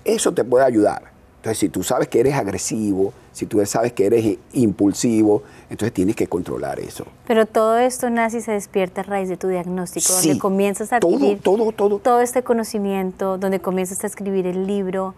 eso 0.04 0.32
te 0.32 0.44
puede 0.44 0.64
ayudar. 0.64 1.10
Entonces, 1.36 1.58
si 1.58 1.68
tú 1.70 1.82
sabes 1.82 2.06
que 2.06 2.20
eres 2.20 2.34
agresivo, 2.34 3.12
si 3.32 3.46
tú 3.46 3.64
sabes 3.66 3.92
que 3.92 4.06
eres 4.06 4.38
impulsivo, 4.52 5.42
entonces 5.70 5.92
tienes 5.92 6.14
que 6.14 6.28
controlar 6.28 6.78
eso. 6.78 7.04
Pero 7.26 7.46
todo 7.46 7.78
esto 7.78 8.10
nace 8.10 8.38
y 8.38 8.40
se 8.42 8.52
despierta 8.52 9.00
a 9.00 9.04
raíz 9.04 9.28
de 9.28 9.36
tu 9.36 9.48
diagnóstico, 9.48 10.06
Sí, 10.12 10.28
donde 10.28 10.40
comienzas 10.40 10.92
a 10.92 11.00
todo, 11.00 11.14
adquirir 11.16 11.40
todo, 11.40 11.98
todo. 11.98 12.20
este 12.20 12.44
conocimiento, 12.44 13.38
donde 13.38 13.58
comienzas 13.58 14.04
a 14.04 14.06
escribir 14.06 14.46
el 14.46 14.66
libro. 14.66 15.14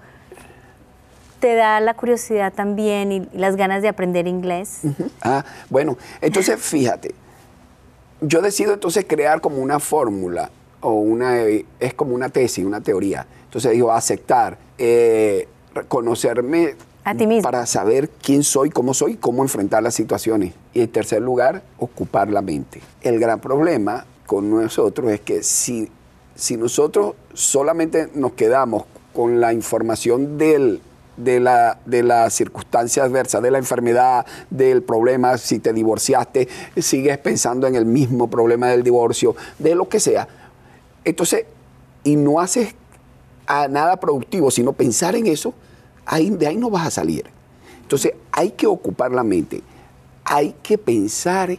Te 1.45 1.57
da 1.57 1.79
la 1.79 1.93
curiosidad 1.93 2.55
también 2.55 3.13
y 3.13 3.29
las 3.35 3.57
ganas 3.57 3.83
de 3.83 3.89
aprender 3.89 4.27
inglés. 4.27 4.79
Ah, 5.21 5.45
bueno, 5.69 5.99
entonces 6.23 6.59
fíjate, 6.63 7.15
yo 8.23 8.41
decido 8.41 8.73
entonces 8.73 9.05
crear 9.07 9.43
como 9.43 9.59
una 9.59 9.79
fórmula 9.79 10.51
o 10.81 10.93
una, 10.95 11.43
eh, 11.43 11.67
es 11.81 11.93
como 11.93 12.15
una 12.15 12.31
tesis, 12.31 12.65
una 12.65 12.81
teoría. 12.81 13.27
Entonces 13.45 13.73
digo, 13.73 13.93
aceptar, 13.93 14.57
eh, 14.79 15.47
conocerme 15.87 16.77
A 17.05 17.15
ti 17.15 17.27
mismo. 17.27 17.43
para 17.43 17.67
saber 17.67 18.09
quién 18.23 18.43
soy, 18.43 18.71
cómo 18.71 18.95
soy, 18.95 19.17
cómo 19.17 19.43
enfrentar 19.43 19.83
las 19.83 19.93
situaciones. 19.93 20.55
Y 20.73 20.81
en 20.81 20.89
tercer 20.89 21.21
lugar, 21.21 21.63
ocupar 21.77 22.31
la 22.31 22.41
mente. 22.41 22.81
El 23.03 23.21
gran 23.21 23.41
problema 23.41 24.07
con 24.25 24.49
nosotros 24.49 25.13
es 25.13 25.21
que 25.21 25.43
si, 25.43 25.91
si 26.35 26.57
nosotros 26.57 27.17
solamente 27.35 28.09
nos 28.15 28.33
quedamos 28.33 28.85
con 29.13 29.43
la 29.43 29.53
información 29.53 30.39
del, 30.39 30.81
de, 31.17 31.41
la, 31.41 31.79
de 31.85 32.03
la 32.03 32.31
circunstancia 32.31 33.05
adversa, 33.05 33.41
de 33.41 33.51
la 33.51 33.59
enfermedad, 33.59 34.27
del 34.51 34.83
problema, 34.83 35.39
si 35.39 35.59
te 35.59 35.73
divorciaste, 35.73 36.49
sigues 36.77 37.19
pensando 37.19 37.67
en 37.67 37.75
el 37.75 37.85
mismo 37.85 38.29
problema 38.29 38.69
del 38.69 38.83
divorcio, 38.83 39.37
de 39.59 39.75
lo 39.75 39.89
que 39.89 40.01
sea. 40.01 40.29
Entonces, 41.05 41.47
y 42.03 42.17
no 42.17 42.41
haces 42.41 42.75
a 43.47 43.69
nada 43.69 43.99
productivo, 43.99 44.51
sino 44.51 44.73
pensar 44.73 45.15
en 45.17 45.27
eso, 45.27 45.55
ahí, 46.07 46.31
de 46.31 46.47
ahí 46.47 46.57
no 46.57 46.71
vas 46.71 46.87
a 46.87 46.91
salir. 46.91 47.25
Entonces, 47.83 48.15
hay 48.33 48.51
que 48.51 48.67
ocupar 48.67 49.13
la 49.13 49.23
mente, 49.23 49.63
hay 50.25 50.55
que 50.63 50.79
pensar 50.79 51.59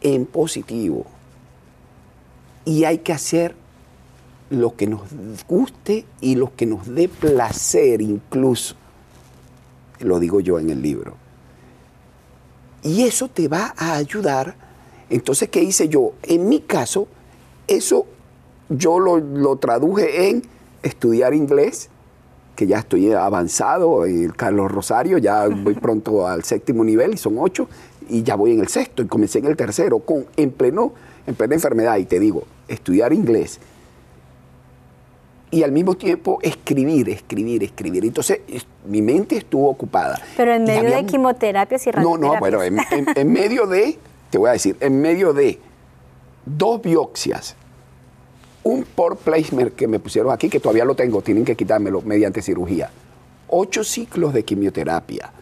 en 0.00 0.26
positivo 0.26 1.04
y 2.64 2.84
hay 2.84 2.98
que 2.98 3.12
hacer 3.12 3.54
lo 4.48 4.74
que 4.74 4.86
nos 4.86 5.02
guste 5.48 6.04
y 6.20 6.34
lo 6.34 6.54
que 6.54 6.66
nos 6.66 6.86
dé 6.86 7.08
placer 7.08 8.00
incluso. 8.02 8.74
Lo 10.00 10.18
digo 10.18 10.40
yo 10.40 10.58
en 10.58 10.70
el 10.70 10.82
libro. 10.82 11.14
Y 12.82 13.04
eso 13.04 13.28
te 13.28 13.48
va 13.48 13.74
a 13.76 13.94
ayudar. 13.94 14.56
Entonces, 15.10 15.48
¿qué 15.48 15.62
hice 15.62 15.88
yo? 15.88 16.12
En 16.22 16.48
mi 16.48 16.60
caso, 16.60 17.08
eso 17.66 18.06
yo 18.68 18.98
lo, 18.98 19.18
lo 19.18 19.56
traduje 19.56 20.28
en 20.28 20.42
estudiar 20.82 21.34
inglés 21.34 21.90
que 22.60 22.66
ya 22.66 22.78
estoy 22.80 23.10
avanzado, 23.12 24.04
en 24.04 24.24
el 24.24 24.36
Carlos 24.36 24.70
Rosario, 24.70 25.16
ya 25.16 25.48
voy 25.64 25.74
pronto 25.74 26.26
al 26.26 26.44
séptimo 26.44 26.84
nivel 26.84 27.14
y 27.14 27.16
son 27.16 27.36
ocho, 27.38 27.68
y 28.08 28.22
ya 28.22 28.34
voy 28.34 28.52
en 28.52 28.60
el 28.60 28.68
sexto 28.68 29.02
y 29.02 29.06
comencé 29.06 29.38
en 29.38 29.46
el 29.46 29.56
tercero, 29.56 30.00
con, 30.00 30.26
en, 30.36 30.50
pleno, 30.50 30.92
en 31.26 31.34
plena 31.34 31.54
enfermedad. 31.54 31.96
Y 31.96 32.04
te 32.04 32.20
digo, 32.20 32.44
estudiar 32.68 33.14
inglés 33.14 33.60
y 35.50 35.62
al 35.62 35.72
mismo 35.72 35.96
tiempo 35.96 36.38
escribir, 36.42 37.08
escribir, 37.08 37.64
escribir. 37.64 38.04
Entonces 38.04 38.40
mi 38.86 39.02
mente 39.02 39.36
estuvo 39.36 39.68
ocupada. 39.68 40.20
Pero 40.36 40.54
en 40.54 40.64
medio 40.64 40.94
de 40.94 41.04
quimioterapias 41.06 41.86
y 41.86 41.90
radioterapias. 41.90 42.30
No, 42.30 42.34
no, 42.34 42.40
bueno, 42.40 42.62
en, 42.62 43.32
medio 43.32 43.66
de, 43.66 43.98
te 44.30 44.38
voy 44.38 44.50
a 44.50 44.52
decir, 44.52 44.76
en 44.80 45.00
medio 45.00 45.32
de 45.32 45.58
dos 46.44 46.80
biopsias, 46.80 47.56
un 48.62 48.84
por 48.84 49.16
placement 49.16 49.74
que 49.74 49.88
me 49.88 49.98
pusieron 49.98 50.32
aquí, 50.32 50.48
que 50.48 50.60
todavía 50.60 50.84
lo 50.84 50.94
tengo, 50.94 51.22
tienen 51.22 51.44
que 51.44 51.56
quitármelo 51.56 52.02
mediante 52.02 52.42
cirugía, 52.42 52.90
ocho 53.48 53.82
ciclos 53.84 54.32
de 54.32 54.44
quimioterapia, 54.44 55.32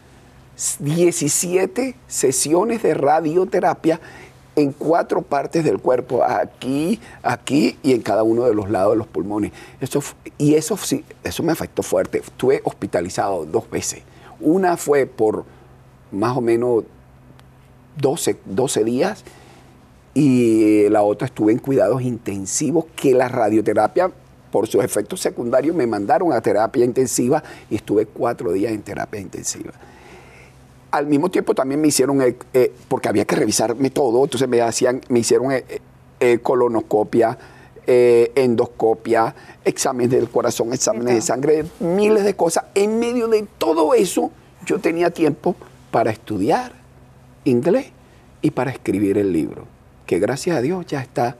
17 0.80 1.94
sesiones 2.06 2.82
de 2.82 2.94
radioterapia 2.94 4.00
en 4.58 4.72
cuatro 4.72 5.22
partes 5.22 5.64
del 5.64 5.78
cuerpo, 5.78 6.22
aquí, 6.24 7.00
aquí 7.22 7.76
y 7.82 7.92
en 7.92 8.02
cada 8.02 8.22
uno 8.22 8.44
de 8.44 8.54
los 8.54 8.70
lados 8.70 8.92
de 8.92 8.98
los 8.98 9.06
pulmones. 9.06 9.52
Eso, 9.80 10.02
y 10.36 10.54
eso 10.54 10.76
sí, 10.76 11.04
eso 11.24 11.42
me 11.42 11.52
afectó 11.52 11.82
fuerte. 11.82 12.18
Estuve 12.18 12.60
hospitalizado 12.64 13.44
dos 13.44 13.68
veces. 13.70 14.02
Una 14.40 14.76
fue 14.76 15.06
por 15.06 15.44
más 16.10 16.36
o 16.36 16.40
menos 16.40 16.84
12, 18.00 18.36
12 18.44 18.84
días 18.84 19.24
y 20.14 20.88
la 20.88 21.02
otra 21.02 21.26
estuve 21.26 21.52
en 21.52 21.58
cuidados 21.58 22.02
intensivos 22.02 22.86
que 22.96 23.14
la 23.14 23.28
radioterapia 23.28 24.10
por 24.50 24.66
sus 24.66 24.82
efectos 24.82 25.20
secundarios 25.20 25.76
me 25.76 25.86
mandaron 25.86 26.32
a 26.32 26.40
terapia 26.40 26.84
intensiva 26.84 27.42
y 27.68 27.76
estuve 27.76 28.06
cuatro 28.06 28.52
días 28.52 28.72
en 28.72 28.82
terapia 28.82 29.20
intensiva 29.20 29.72
al 30.90 31.06
mismo 31.06 31.30
tiempo 31.30 31.54
también 31.54 31.80
me 31.80 31.88
hicieron, 31.88 32.22
eh, 32.22 32.36
eh, 32.54 32.72
porque 32.88 33.08
había 33.08 33.24
que 33.24 33.36
revisarme 33.36 33.90
todo, 33.90 34.24
entonces 34.24 34.48
me, 34.48 34.60
hacían, 34.60 35.00
me 35.08 35.20
hicieron 35.20 35.52
eh, 35.52 36.38
colonoscopia, 36.42 37.38
endoscopia, 37.86 39.34
exámenes 39.64 40.10
del 40.10 40.28
corazón, 40.28 40.74
exámenes 40.74 41.14
de 41.14 41.20
sangre, 41.22 41.64
miles 41.80 42.22
de 42.24 42.34
cosas. 42.34 42.64
En 42.74 42.98
medio 42.98 43.28
de 43.28 43.46
todo 43.56 43.94
eso, 43.94 44.30
yo 44.66 44.78
tenía 44.78 45.10
tiempo 45.10 45.56
para 45.90 46.10
estudiar 46.10 46.72
inglés 47.44 47.86
y 48.42 48.50
para 48.50 48.70
escribir 48.70 49.16
el 49.16 49.32
libro, 49.32 49.64
que 50.04 50.18
gracias 50.18 50.58
a 50.58 50.60
Dios 50.60 50.84
ya 50.86 51.00
está 51.00 51.36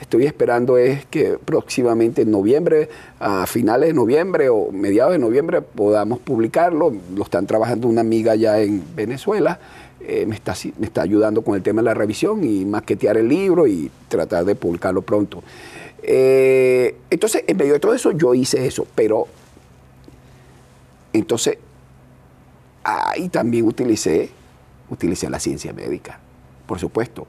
estoy 0.00 0.26
esperando 0.26 0.78
es 0.78 1.04
que 1.06 1.38
próximamente 1.44 2.22
en 2.22 2.30
noviembre, 2.30 2.88
a 3.18 3.46
finales 3.46 3.90
de 3.90 3.94
noviembre 3.94 4.48
o 4.48 4.72
mediados 4.72 5.12
de 5.12 5.18
noviembre 5.18 5.60
podamos 5.62 6.18
publicarlo. 6.20 6.92
Lo 7.14 7.22
están 7.22 7.46
trabajando 7.46 7.86
una 7.86 8.00
amiga 8.00 8.34
ya 8.34 8.60
en 8.60 8.82
Venezuela. 8.94 9.60
Eh, 10.00 10.24
me, 10.26 10.34
está, 10.34 11.02
ayudando 11.02 11.42
con 11.42 11.54
el 11.54 11.62
tema 11.62 11.82
de 11.82 11.86
la 11.86 11.94
revisión 11.94 12.42
y 12.42 12.64
maquetear 12.64 13.18
el 13.18 13.28
libro 13.28 13.66
y 13.66 13.90
tratar 14.08 14.44
de 14.44 14.54
publicarlo 14.54 15.02
pronto. 15.02 15.42
Eh, 16.02 16.96
entonces, 17.10 17.44
en 17.46 17.56
medio 17.58 17.74
de 17.74 17.80
todo 17.80 17.92
eso, 17.92 18.12
yo 18.12 18.34
hice 18.34 18.66
eso, 18.66 18.86
pero 18.94 19.26
entonces 21.12 21.58
ahí 22.82 23.28
también 23.28 23.66
utilicé, 23.66 24.30
utilicé 24.88 25.28
la 25.28 25.38
ciencia 25.38 25.74
médica, 25.74 26.18
por 26.66 26.78
supuesto 26.78 27.26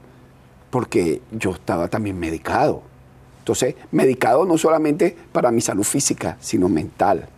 porque 0.72 1.20
yo 1.30 1.50
estaba 1.50 1.88
también 1.88 2.18
medicado. 2.18 2.80
Entonces, 3.40 3.74
medicado 3.90 4.46
no 4.46 4.56
solamente 4.56 5.14
para 5.30 5.50
mi 5.50 5.60
salud 5.60 5.84
física, 5.84 6.38
sino 6.40 6.70
mental. 6.70 7.28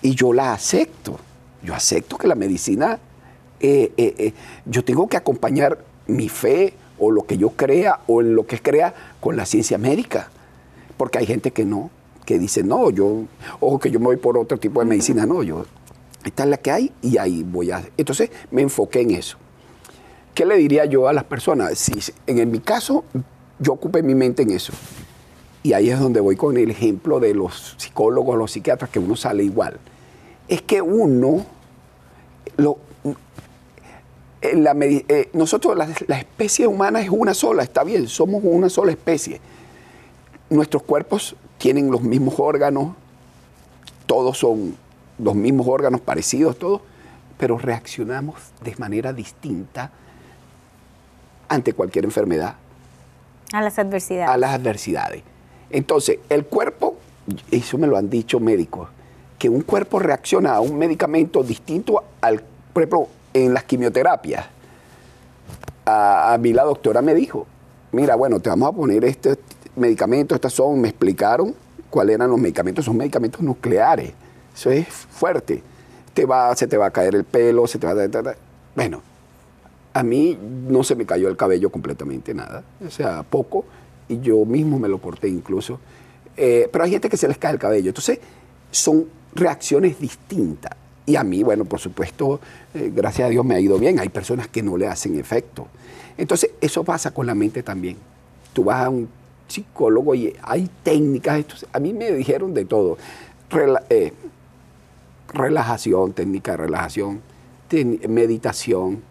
Y 0.00 0.14
yo 0.14 0.32
la 0.32 0.52
acepto. 0.52 1.18
Yo 1.64 1.74
acepto 1.74 2.16
que 2.16 2.28
la 2.28 2.36
medicina, 2.36 3.00
eh, 3.58 3.90
eh, 3.96 4.14
eh, 4.16 4.32
yo 4.64 4.84
tengo 4.84 5.08
que 5.08 5.16
acompañar 5.16 5.78
mi 6.06 6.28
fe 6.28 6.74
o 7.00 7.10
lo 7.10 7.26
que 7.26 7.36
yo 7.36 7.50
crea 7.50 7.98
o 8.06 8.22
lo 8.22 8.46
que 8.46 8.62
crea 8.62 8.94
con 9.18 9.36
la 9.36 9.44
ciencia 9.44 9.76
médica. 9.76 10.30
Porque 10.96 11.18
hay 11.18 11.26
gente 11.26 11.50
que 11.50 11.64
no, 11.64 11.90
que 12.24 12.38
dice, 12.38 12.62
no, 12.62 12.90
yo, 12.90 13.24
o 13.58 13.78
que 13.80 13.90
yo 13.90 13.98
me 13.98 14.06
voy 14.06 14.18
por 14.18 14.38
otro 14.38 14.56
tipo 14.56 14.78
de 14.78 14.86
medicina. 14.86 15.26
No, 15.26 15.42
yo, 15.42 15.66
esta 16.24 16.44
es 16.44 16.48
la 16.48 16.58
que 16.58 16.70
hay 16.70 16.92
y 17.02 17.18
ahí 17.18 17.42
voy 17.42 17.72
a... 17.72 17.82
Entonces 17.96 18.30
me 18.52 18.62
enfoqué 18.62 19.00
en 19.00 19.10
eso. 19.10 19.36
¿Qué 20.36 20.44
le 20.44 20.56
diría 20.58 20.84
yo 20.84 21.08
a 21.08 21.14
las 21.14 21.24
personas? 21.24 21.78
Si 21.78 21.94
en 22.26 22.50
mi 22.50 22.60
caso 22.60 23.04
yo 23.58 23.72
ocupé 23.72 24.02
mi 24.02 24.14
mente 24.14 24.42
en 24.42 24.50
eso. 24.50 24.72
Y 25.62 25.72
ahí 25.72 25.88
es 25.88 25.98
donde 25.98 26.20
voy 26.20 26.36
con 26.36 26.58
el 26.58 26.70
ejemplo 26.70 27.18
de 27.18 27.34
los 27.34 27.74
psicólogos, 27.78 28.36
los 28.36 28.52
psiquiatras, 28.52 28.90
que 28.90 28.98
uno 28.98 29.16
sale 29.16 29.42
igual. 29.42 29.78
Es 30.46 30.60
que 30.60 30.82
uno, 30.82 31.44
eh, 34.42 35.30
nosotros, 35.32 35.74
la, 35.74 36.18
especie 36.18 36.66
humana 36.66 37.00
es 37.00 37.08
una 37.08 37.32
sola, 37.32 37.62
está 37.62 37.82
bien, 37.82 38.06
somos 38.06 38.42
una 38.44 38.68
sola 38.68 38.92
especie. 38.92 39.40
Nuestros 40.50 40.82
cuerpos 40.82 41.34
tienen 41.56 41.90
los 41.90 42.02
mismos 42.02 42.38
órganos, 42.38 42.94
todos 44.04 44.36
son 44.36 44.76
los 45.18 45.34
mismos 45.34 45.66
órganos 45.66 46.02
parecidos, 46.02 46.58
todos, 46.58 46.82
pero 47.38 47.56
reaccionamos 47.56 48.36
de 48.62 48.76
manera 48.76 49.14
distinta 49.14 49.90
ante 51.48 51.72
cualquier 51.72 52.04
enfermedad. 52.04 52.54
A 53.52 53.62
las 53.62 53.78
adversidades. 53.78 54.28
A 54.28 54.36
las 54.36 54.52
adversidades. 54.52 55.22
Entonces, 55.70 56.18
el 56.28 56.46
cuerpo, 56.46 56.96
eso 57.50 57.78
me 57.78 57.86
lo 57.86 57.96
han 57.96 58.08
dicho 58.08 58.40
médicos, 58.40 58.88
que 59.38 59.48
un 59.48 59.62
cuerpo 59.62 59.98
reacciona 59.98 60.54
a 60.54 60.60
un 60.60 60.78
medicamento 60.78 61.42
distinto 61.42 62.02
al, 62.20 62.42
por 62.72 62.82
ejemplo, 62.82 63.08
en 63.34 63.52
las 63.52 63.64
quimioterapias. 63.64 64.46
A, 65.84 66.36
mí 66.40 66.52
la 66.52 66.64
doctora 66.64 67.00
me 67.02 67.14
dijo, 67.14 67.46
mira, 67.92 68.16
bueno, 68.16 68.40
te 68.40 68.48
vamos 68.48 68.70
a 68.70 68.72
poner 68.72 69.04
este 69.04 69.38
medicamento, 69.76 70.34
estas 70.34 70.52
son, 70.52 70.80
me 70.80 70.88
explicaron 70.88 71.54
cuáles 71.90 72.16
eran 72.16 72.30
los 72.30 72.40
medicamentos, 72.40 72.84
son 72.84 72.96
medicamentos 72.96 73.40
nucleares, 73.40 74.12
eso 74.54 74.70
es 74.70 74.88
fuerte, 74.88 75.62
te 76.12 76.24
va, 76.24 76.56
se 76.56 76.66
te 76.66 76.76
va 76.76 76.86
a 76.86 76.90
caer 76.90 77.14
el 77.14 77.24
pelo, 77.24 77.66
se 77.66 77.78
te 77.78 77.86
va 77.86 77.92
a... 77.92 78.34
Bueno, 78.74 79.02
a 79.96 80.02
mí 80.02 80.36
no 80.68 80.84
se 80.84 80.94
me 80.94 81.06
cayó 81.06 81.28
el 81.28 81.38
cabello 81.38 81.70
completamente, 81.70 82.34
nada, 82.34 82.62
o 82.86 82.90
sea, 82.90 83.22
poco, 83.22 83.64
y 84.08 84.20
yo 84.20 84.44
mismo 84.44 84.78
me 84.78 84.88
lo 84.88 84.98
corté 84.98 85.26
incluso. 85.26 85.80
Eh, 86.36 86.68
pero 86.70 86.84
hay 86.84 86.90
gente 86.90 87.08
que 87.08 87.16
se 87.16 87.26
les 87.26 87.38
cae 87.38 87.52
el 87.54 87.58
cabello, 87.58 87.88
entonces 87.88 88.18
son 88.70 89.06
reacciones 89.34 89.98
distintas. 89.98 90.72
Y 91.06 91.16
a 91.16 91.24
mí, 91.24 91.42
bueno, 91.42 91.64
por 91.64 91.80
supuesto, 91.80 92.40
eh, 92.74 92.92
gracias 92.94 93.28
a 93.28 93.30
Dios 93.30 93.42
me 93.42 93.54
ha 93.54 93.60
ido 93.60 93.78
bien, 93.78 93.98
hay 93.98 94.10
personas 94.10 94.48
que 94.48 94.62
no 94.62 94.76
le 94.76 94.86
hacen 94.86 95.18
efecto. 95.18 95.66
Entonces, 96.18 96.50
eso 96.60 96.84
pasa 96.84 97.12
con 97.12 97.26
la 97.26 97.34
mente 97.34 97.62
también. 97.62 97.96
Tú 98.52 98.64
vas 98.64 98.84
a 98.84 98.90
un 98.90 99.08
psicólogo 99.48 100.14
y 100.14 100.36
hay 100.42 100.68
técnicas, 100.82 101.46
a 101.72 101.78
mí 101.78 101.94
me 101.94 102.12
dijeron 102.12 102.52
de 102.52 102.66
todo. 102.66 102.98
Eh, 103.88 104.12
relajación, 105.32 106.12
técnica 106.12 106.50
de 106.50 106.56
relajación, 106.58 107.22
meditación, 108.06 109.02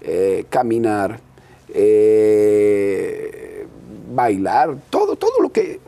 eh, 0.00 0.44
caminar, 0.48 1.20
eh, 1.68 3.66
bailar, 4.12 4.76
todo, 4.90 5.16
todo 5.16 5.40
lo 5.40 5.50
que... 5.50 5.80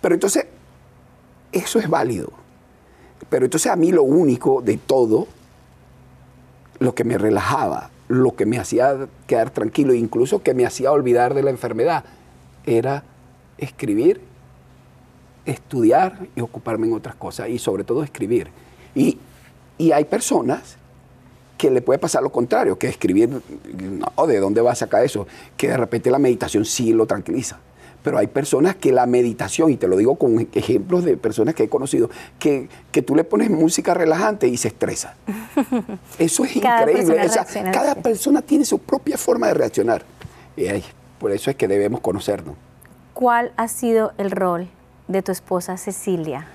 Pero 0.00 0.14
entonces, 0.14 0.46
eso 1.52 1.78
es 1.78 1.88
válido. 1.88 2.30
Pero 3.28 3.44
entonces 3.44 3.70
a 3.70 3.76
mí 3.76 3.92
lo 3.92 4.02
único 4.02 4.62
de 4.62 4.76
todo, 4.76 5.26
lo 6.78 6.94
que 6.94 7.04
me 7.04 7.16
relajaba, 7.18 7.90
lo 8.08 8.34
que 8.34 8.46
me 8.46 8.58
hacía 8.58 9.08
quedar 9.26 9.50
tranquilo, 9.50 9.94
incluso 9.94 10.42
que 10.42 10.54
me 10.54 10.66
hacía 10.66 10.92
olvidar 10.92 11.34
de 11.34 11.42
la 11.42 11.50
enfermedad, 11.50 12.04
era 12.66 13.04
escribir, 13.58 14.20
estudiar 15.46 16.26
y 16.36 16.40
ocuparme 16.40 16.88
en 16.88 16.94
otras 16.94 17.14
cosas, 17.14 17.48
y 17.48 17.58
sobre 17.58 17.84
todo 17.84 18.02
escribir. 18.02 18.48
Y, 18.94 19.18
y 19.78 19.92
hay 19.92 20.04
personas 20.04 20.76
que 21.62 21.70
le 21.70 21.80
puede 21.80 22.00
pasar 22.00 22.24
lo 22.24 22.32
contrario, 22.32 22.76
que 22.76 22.88
escribir, 22.88 23.28
no, 23.28 24.26
¿de 24.26 24.40
dónde 24.40 24.60
va 24.60 24.72
a 24.72 24.74
sacar 24.74 25.04
eso? 25.04 25.28
Que 25.56 25.68
de 25.68 25.76
repente 25.76 26.10
la 26.10 26.18
meditación 26.18 26.64
sí 26.64 26.92
lo 26.92 27.06
tranquiliza. 27.06 27.60
Pero 28.02 28.18
hay 28.18 28.26
personas 28.26 28.74
que 28.74 28.90
la 28.90 29.06
meditación, 29.06 29.70
y 29.70 29.76
te 29.76 29.86
lo 29.86 29.96
digo 29.96 30.16
con 30.16 30.48
ejemplos 30.54 31.04
de 31.04 31.16
personas 31.16 31.54
que 31.54 31.62
he 31.62 31.68
conocido, 31.68 32.10
que, 32.40 32.68
que 32.90 33.00
tú 33.00 33.14
le 33.14 33.22
pones 33.22 33.48
música 33.48 33.94
relajante 33.94 34.48
y 34.48 34.56
se 34.56 34.68
estresa. 34.68 35.14
Eso 36.18 36.42
es 36.42 36.56
increíble. 36.56 37.30
cada 37.72 37.94
persona 37.94 38.42
tiene 38.42 38.64
su 38.64 38.80
propia 38.80 39.16
forma 39.16 39.46
de 39.46 39.54
reaccionar. 39.54 40.02
Y 40.56 40.64
por 41.20 41.30
eso 41.30 41.48
es 41.48 41.54
que 41.54 41.68
debemos 41.68 42.00
conocernos. 42.00 42.56
¿Cuál 43.14 43.52
ha 43.56 43.68
sido 43.68 44.12
el 44.18 44.32
rol 44.32 44.68
de 45.06 45.22
tu 45.22 45.30
esposa 45.30 45.76
Cecilia 45.76 46.48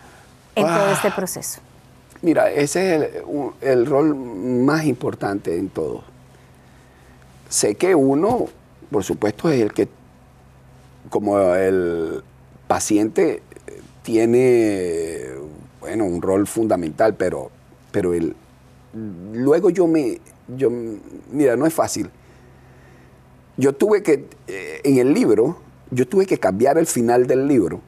en 0.54 0.68
todo 0.68 0.92
este 0.92 1.12
proceso? 1.12 1.62
Mira, 2.22 2.52
ese 2.52 2.96
es 2.96 3.12
el, 3.62 3.86
rol 3.86 4.16
más 4.16 4.86
importante 4.86 5.58
en 5.58 5.70
todo. 5.70 6.04
Sé 7.48 7.76
que 7.76 7.94
uno, 7.94 8.48
por 8.92 9.04
supuesto, 9.04 9.50
es 9.52 9.62
el 9.62 9.74
que, 9.74 9.88
como 11.10 11.56
el 11.56 12.24
paciente 12.68 13.42
tiene 14.02 15.26
bueno, 15.80 16.06
un 16.06 16.22
rol 16.22 16.48
fundamental, 16.48 17.16
pero, 17.16 17.52
pero 17.92 18.14
el, 18.14 18.36
luego 19.34 19.70
yo 19.70 19.88
me, 19.88 20.20
yo, 20.48 20.72
mira, 21.32 21.56
no 21.56 21.68
es 21.68 21.74
fácil. 21.74 22.10
Yo 23.58 23.74
tuve 23.74 24.02
que, 24.02 24.26
eh, 24.48 24.82
en 24.84 24.98
el 24.98 25.14
libro, 25.14 25.58
yo 25.92 26.08
tuve 26.08 26.26
que 26.26 26.40
cambiar 26.40 26.78
el 26.78 26.88
final 26.88 27.28
del 27.28 27.48
libro 27.48 27.82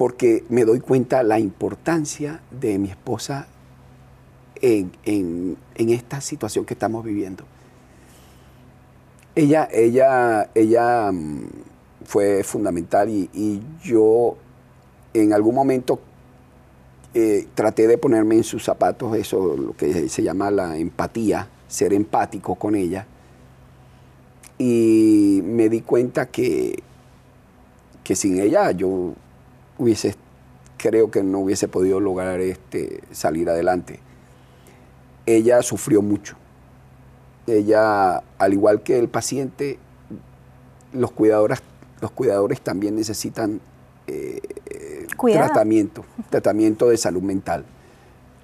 porque 0.00 0.44
me 0.48 0.64
doy 0.64 0.80
cuenta 0.80 1.22
la 1.22 1.38
importancia 1.38 2.40
de 2.50 2.78
mi 2.78 2.88
esposa 2.88 3.48
en, 4.62 5.58
esta 5.76 6.22
situación 6.22 6.64
que 6.64 6.72
estamos 6.72 7.04
viviendo. 7.04 7.44
Ella, 9.34 9.68
ella, 9.70 10.48
ella 10.54 11.12
mm, 11.12 11.48
fue 12.06 12.42
fundamental 12.44 13.10
y, 13.10 13.60
yo 13.84 14.38
en 15.12 15.34
algún 15.34 15.54
momento 15.54 16.00
eh, 17.12 17.46
traté 17.54 17.86
de 17.86 17.98
ponerme 17.98 18.36
en 18.36 18.44
sus 18.44 18.64
zapatos, 18.64 19.14
eso 19.16 19.54
lo 19.54 19.76
que 19.76 20.08
se 20.08 20.22
llama 20.22 20.50
la 20.50 20.78
empatía, 20.78 21.46
ser 21.68 21.92
empático 21.92 22.54
con 22.54 22.74
ella. 22.74 23.06
Y 24.56 25.42
me 25.44 25.68
di 25.68 25.82
cuenta 25.82 26.24
que, 26.24 26.82
que 28.02 28.16
sin 28.16 28.40
ella 28.40 28.70
yo 28.70 29.12
hubiese, 29.80 30.14
creo 30.76 31.10
que 31.10 31.22
no 31.22 31.38
hubiese 31.38 31.66
podido 31.66 32.00
lograr 32.00 32.40
este, 32.40 33.00
salir 33.10 33.48
adelante. 33.48 33.98
Ella 35.24 35.62
sufrió 35.62 36.02
mucho. 36.02 36.36
Ella, 37.46 38.22
al 38.38 38.52
igual 38.52 38.82
que 38.82 38.98
el 38.98 39.08
paciente, 39.08 39.78
los 40.92 41.10
cuidadores, 41.12 41.62
los 42.02 42.10
cuidadores 42.10 42.60
también 42.60 42.94
necesitan 42.94 43.60
eh, 44.06 44.42
tratamiento, 45.16 46.04
tratamiento 46.28 46.88
de 46.90 46.98
salud 46.98 47.22
mental. 47.22 47.64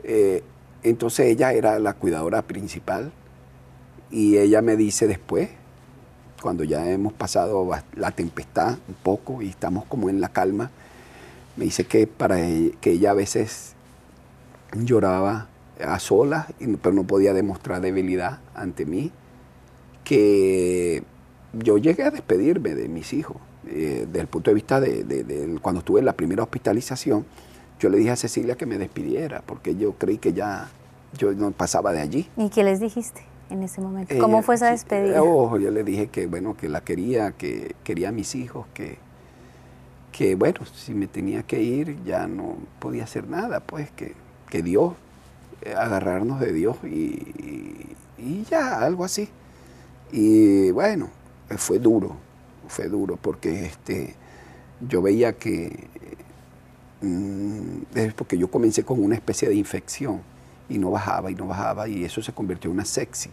Eh, 0.02 0.42
entonces 0.82 1.26
ella 1.26 1.52
era 1.52 1.78
la 1.78 1.92
cuidadora 1.92 2.42
principal 2.42 3.12
y 4.10 4.38
ella 4.38 4.62
me 4.62 4.76
dice 4.76 5.06
después, 5.06 5.50
cuando 6.40 6.64
ya 6.64 6.88
hemos 6.90 7.12
pasado 7.12 7.68
la 7.94 8.10
tempestad 8.12 8.78
un 8.88 8.94
poco 8.94 9.42
y 9.42 9.48
estamos 9.48 9.84
como 9.84 10.08
en 10.08 10.20
la 10.20 10.28
calma, 10.28 10.70
me 11.56 11.64
dice 11.64 11.84
que, 11.84 12.06
para 12.06 12.36
que 12.36 12.92
ella 12.92 13.10
a 13.10 13.14
veces 13.14 13.74
lloraba 14.74 15.48
a 15.84 15.98
solas, 15.98 16.46
pero 16.82 16.94
no 16.94 17.06
podía 17.06 17.32
demostrar 17.32 17.80
debilidad 17.80 18.40
ante 18.54 18.86
mí, 18.86 19.12
que 20.04 21.02
yo 21.52 21.78
llegué 21.78 22.04
a 22.04 22.10
despedirme 22.10 22.74
de 22.74 22.88
mis 22.88 23.12
hijos. 23.12 23.36
Eh, 23.68 24.06
desde 24.06 24.20
el 24.20 24.26
punto 24.28 24.50
de 24.50 24.54
vista 24.54 24.80
de, 24.80 25.58
cuando 25.60 25.80
estuve 25.80 26.00
en 26.00 26.06
la 26.06 26.12
primera 26.12 26.42
hospitalización, 26.42 27.26
yo 27.80 27.88
le 27.88 27.98
dije 27.98 28.10
a 28.10 28.16
Cecilia 28.16 28.56
que 28.56 28.66
me 28.66 28.78
despidiera, 28.78 29.42
porque 29.44 29.74
yo 29.76 29.94
creí 29.94 30.18
que 30.18 30.32
ya 30.32 30.68
yo 31.18 31.32
no 31.32 31.50
pasaba 31.50 31.92
de 31.92 32.00
allí. 32.00 32.28
¿Y 32.36 32.48
qué 32.48 32.62
les 32.62 32.80
dijiste 32.80 33.22
en 33.50 33.62
ese 33.62 33.80
momento? 33.80 34.16
¿Cómo 34.18 34.42
fue 34.42 34.54
esa 34.54 34.70
despedida? 34.70 35.22
Oh, 35.22 35.58
yo 35.58 35.70
le 35.70 35.82
dije 35.82 36.08
que 36.08 36.26
bueno, 36.26 36.56
que 36.56 36.68
la 36.68 36.82
quería, 36.82 37.32
que 37.32 37.74
quería 37.82 38.10
a 38.10 38.12
mis 38.12 38.34
hijos, 38.34 38.66
que, 38.72 38.98
que 40.16 40.34
bueno, 40.34 40.60
si 40.64 40.94
me 40.94 41.06
tenía 41.06 41.42
que 41.42 41.62
ir 41.62 42.02
ya 42.04 42.26
no 42.26 42.56
podía 42.78 43.04
hacer 43.04 43.28
nada, 43.28 43.60
pues 43.60 43.90
que, 43.90 44.14
que 44.48 44.62
Dios, 44.62 44.94
eh, 45.60 45.74
agarrarnos 45.76 46.40
de 46.40 46.54
Dios 46.54 46.78
y, 46.84 47.94
ya, 48.50 48.80
algo 48.80 49.04
así. 49.04 49.28
Y 50.10 50.70
bueno, 50.70 51.10
fue 51.58 51.78
duro, 51.78 52.16
fue 52.66 52.88
duro 52.88 53.18
porque 53.20 53.66
este, 53.66 54.14
yo 54.80 55.02
veía 55.02 55.34
que, 55.34 55.86
mm, 57.02 58.10
porque 58.16 58.38
yo 58.38 58.50
comencé 58.50 58.84
con 58.84 59.04
una 59.04 59.16
especie 59.16 59.48
de 59.50 59.54
infección 59.54 60.22
y 60.70 60.78
no 60.78 60.90
bajaba 60.90 61.30
y 61.30 61.34
no 61.34 61.46
bajaba 61.46 61.88
y 61.88 62.04
eso 62.04 62.22
se 62.22 62.32
convirtió 62.32 62.70
en 62.70 62.76
una 62.76 62.86
sexy. 62.86 63.28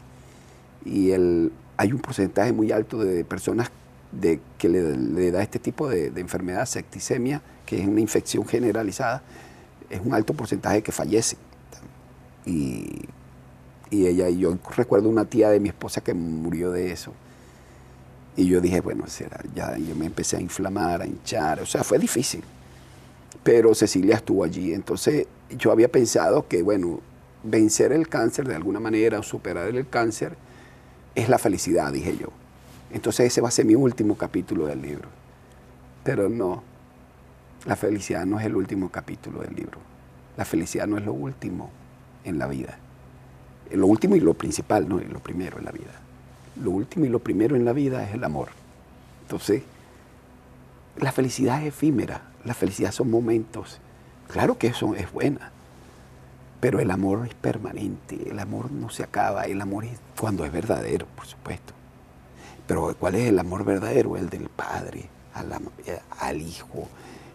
Y 0.84 1.12
el, 1.12 1.54
hay 1.78 1.94
un 1.94 2.00
porcentaje 2.00 2.52
muy 2.52 2.74
alto 2.74 2.98
de 2.98 3.24
personas 3.24 3.72
de, 4.20 4.40
que 4.58 4.70
le, 4.70 5.32
da 5.32 5.42
este 5.42 5.60
tipo 5.60 5.90
de, 5.90 6.08
enfermedad, 6.20 6.66
septicemia, 6.66 7.42
que 7.66 7.82
es 7.82 7.88
una 7.88 8.02
infección 8.02 8.46
generalizada, 8.46 9.24
es 9.90 10.02
un 10.04 10.14
alto 10.14 10.34
porcentaje 10.34 10.82
que 10.82 10.92
fallece. 10.92 11.38
Y, 12.46 13.08
ella, 13.92 14.28
y 14.28 14.40
yo 14.40 14.58
recuerdo 14.76 15.08
una 15.08 15.26
tía 15.26 15.50
de 15.50 15.60
mi 15.60 15.70
esposa 15.70 16.02
que 16.02 16.14
murió 16.14 16.72
de 16.72 16.92
eso. 16.92 17.14
Y 18.36 18.48
yo 18.48 18.60
dije, 18.60 18.82
bueno, 18.82 19.06
será, 19.06 19.40
ya 19.54 19.78
yo 19.78 19.96
me 19.96 20.08
empecé 20.08 20.38
a 20.38 20.42
inflamar, 20.42 21.04
a 21.04 21.06
hinchar, 21.06 21.62
o 21.62 21.66
sea, 21.68 21.84
fue 21.84 22.00
difícil. 22.00 22.44
Pero 23.44 23.76
Cecilia 23.76 24.16
estuvo 24.16 24.44
allí, 24.44 24.74
entonces 24.74 25.28
yo 25.56 25.72
había 25.72 25.90
pensado 25.90 26.48
que, 26.48 26.64
bueno, 26.64 27.02
vencer 27.44 27.92
el 27.92 28.08
cáncer 28.08 28.48
de 28.48 28.56
alguna 28.56 28.80
manera 28.80 29.20
o 29.20 29.24
superar 29.24 29.68
el 29.68 29.88
cáncer 29.88 30.36
es 31.14 31.30
la 31.30 31.38
felicidad, 31.38 31.92
dije 31.92 32.18
yo. 32.18 32.30
Entonces 32.94 33.28
ese 33.28 33.42
va 33.42 33.48
a 33.48 33.52
ser 33.52 33.66
mi 33.66 33.76
último 33.76 34.16
capítulo 34.16 34.68
del 34.68 34.82
libro. 34.82 35.10
Pero 36.04 36.30
no, 36.30 36.64
la 37.66 37.76
felicidad 37.76 38.26
no 38.26 38.40
es 38.40 38.46
el 38.46 38.56
último 38.56 38.90
capítulo 38.90 39.42
del 39.42 39.56
libro. 39.56 39.80
La 40.38 40.46
felicidad 40.46 40.88
no 40.88 40.98
es 40.98 41.06
lo 41.06 41.14
último 41.14 41.72
en 42.24 42.38
la 42.38 42.48
vida. 42.48 42.78
Lo 43.72 43.88
último 43.88 44.16
y 44.16 44.20
lo 44.20 44.36
principal, 44.36 44.88
no 44.88 45.00
es 45.00 45.10
lo 45.10 45.20
primero 45.20 45.58
en 45.58 45.66
la 45.66 45.72
vida. 45.72 45.92
Lo 46.62 46.70
último 46.70 47.06
y 47.06 47.10
lo 47.10 47.20
primero 47.20 47.56
en 47.56 47.66
la 47.66 47.74
vida 47.74 48.04
es 48.04 48.14
el 48.14 48.24
amor. 48.24 48.50
Entonces, 49.24 49.64
la 50.98 51.12
felicidad 51.12 51.62
es 51.62 51.70
efímera, 51.70 52.22
la 52.46 52.54
felicidad 52.54 52.92
son 52.92 53.10
momentos. 53.10 53.80
Claro 54.28 54.58
que 54.60 54.68
eso 54.68 54.94
es 54.94 55.12
buena, 55.12 55.52
pero 56.60 56.80
el 56.80 56.92
amor 56.92 57.26
es 57.26 57.34
permanente, 57.34 58.30
el 58.30 58.38
amor 58.38 58.72
no 58.72 58.90
se 58.90 59.04
acaba, 59.04 59.46
el 59.46 59.60
amor 59.62 59.86
es 59.86 60.00
cuando 60.20 60.46
es 60.46 60.52
verdadero, 60.52 61.08
por 61.16 61.26
supuesto. 61.26 61.74
Pero 62.68 62.96
¿cuál 62.98 63.16
es 63.16 63.28
el 63.28 63.40
amor 63.40 63.66
verdadero? 63.66 64.16
El 64.16 64.30
del 64.30 64.50
padre 64.50 65.10
al, 66.20 66.42
hijo, 66.42 66.88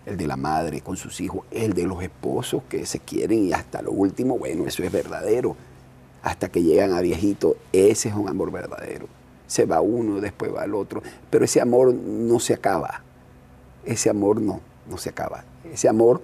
el 0.07 0.17
de 0.17 0.27
la 0.27 0.37
madre 0.37 0.81
con 0.81 0.97
sus 0.97 1.21
hijos, 1.21 1.45
el 1.51 1.75
de 1.75 1.85
los 1.85 2.03
esposos 2.03 2.63
que 2.69 2.87
se 2.87 3.01
quieren 3.01 3.45
y 3.45 3.53
hasta 3.53 3.83
lo 3.83 3.91
último, 3.91 4.39
bueno, 4.39 4.67
eso 4.67 4.83
es 4.83 4.93
verdadero. 4.93 5.57
Hasta 6.23 6.49
que 6.49 6.63
llegan 6.63 6.95
a 6.95 7.01
viejito, 7.01 7.57
ese 7.73 8.09
es 8.09 8.15
un 8.15 8.29
amor 8.29 8.51
verdadero. 8.51 9.07
Se 9.47 9.67
va 9.67 9.81
uno, 9.81 10.21
después 10.21 10.55
va 10.55 10.65
el 10.65 10.75
otro, 10.75 11.03
pero 11.31 11.45
ese 11.45 11.61
amor 11.61 11.95
no 11.95 12.41
se 12.41 12.55
acaba. 12.55 13.03
Ese 13.85 14.11
amor 14.11 14.41
no, 14.41 14.61
no 14.89 14.99
se 14.99 15.11
acaba. 15.11 15.45
Ese 15.73 15.89
amor, 15.89 16.23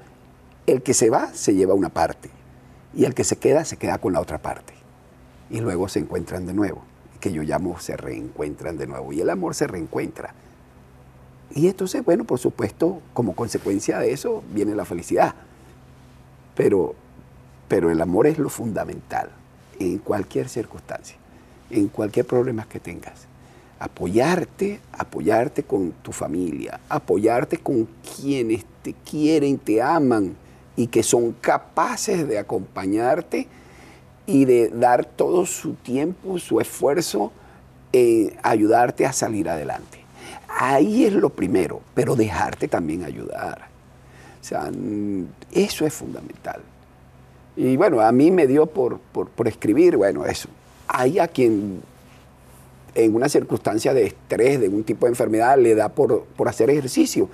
el 0.67 0.83
que 0.83 0.95
se 0.95 1.11
va, 1.11 1.33
se 1.33 1.55
lleva 1.55 1.75
una 1.75 1.89
parte. 1.89 2.31
Y 2.95 3.05
el 3.05 3.15
que 3.15 3.25
se 3.25 3.37
queda, 3.37 3.65
se 3.65 3.77
queda 3.77 3.99
con 3.99 4.13
la 4.13 4.21
otra 4.21 4.39
parte. 4.39 4.75
Y 5.51 5.61
luego 5.61 5.89
se 5.89 6.01
encuentran 6.01 6.47
de 6.47 6.55
nuevo 6.55 6.83
que 7.25 7.33
yo 7.33 7.43
llamo 7.43 7.81
se 7.81 7.97
reencuentran 7.97 8.77
de 8.77 8.87
nuevo 8.87 9.11
y 9.11 9.23
el 9.23 9.31
amor 9.31 9.55
se 9.55 9.67
reencuentra. 9.67 10.35
Y 11.55 11.69
entonces, 11.69 12.05
bueno, 12.05 12.25
por 12.25 12.39
supuesto, 12.39 13.01
como 13.15 13.35
consecuencia 13.35 13.99
de 13.99 14.13
eso 14.13 14.45
viene 14.53 14.75
la 14.75 14.85
felicidad. 14.85 15.35
Pero, 16.55 16.95
pero 17.67 17.91
el 17.91 18.03
amor 18.03 18.27
es 18.27 18.37
lo 18.37 18.51
fundamental 18.51 19.31
en 19.81 19.97
cualquier 20.01 20.51
circunstancia, 20.51 21.17
en 21.71 21.89
cualquier 21.89 22.27
problema 22.27 22.69
que 22.69 22.79
tengas. 22.79 23.27
Apoyarte, 23.79 24.81
apoyarte 24.93 25.63
con 25.63 25.93
tu 26.03 26.13
familia, 26.13 26.79
apoyarte 26.91 27.57
con 27.57 27.89
quienes 28.19 28.67
te 28.83 28.93
quieren, 28.93 29.57
te 29.57 29.81
aman 29.81 30.37
y 30.77 30.89
que 30.89 31.03
son 31.03 31.33
capaces 31.33 32.29
de 32.29 32.39
acompañarte 32.39 33.49
y 34.27 34.45
de 34.45 34.69
dar 34.69 35.05
todo 35.05 35.47
su 35.47 35.75
tiempo, 35.75 36.39
su 36.39 36.61
esfuerzo 36.61 37.33
en 37.93 38.33
ayudarte 38.43 39.07
a 39.07 39.13
salir 39.13 39.49
adelante. 39.49 40.05
Ahí 40.49 41.05
es 41.05 41.13
lo 41.13 41.31
primero, 41.31 41.81
pero 41.95 42.17
dejarte 42.17 42.69
también 42.69 43.05
ayudar. 43.05 43.69
O 44.41 44.45
sea, 44.45 44.71
eso 45.53 45.87
es 45.87 45.93
fundamental. 45.93 46.61
Y 47.57 47.77
bueno, 47.77 48.01
a 48.01 48.11
mí 48.13 48.31
me 48.31 48.47
dio 48.47 48.67
por, 48.67 49.01
escribir, 49.47 49.97
bueno, 49.97 50.27
eso. 50.27 50.49
Hay 50.89 51.19
a 51.19 51.29
quien 51.29 51.81
en 52.95 53.15
una 53.15 53.29
circunstancia 53.29 53.95
de 53.95 54.07
estrés, 54.07 54.61
de 54.61 54.69
un 54.69 54.85
tipo 54.85 55.07
de 55.07 55.11
enfermedad, 55.11 55.59
le 55.59 55.75
da 55.75 55.89
por, 55.89 56.27
hacer 56.47 56.71
ejercicio. 56.71 57.29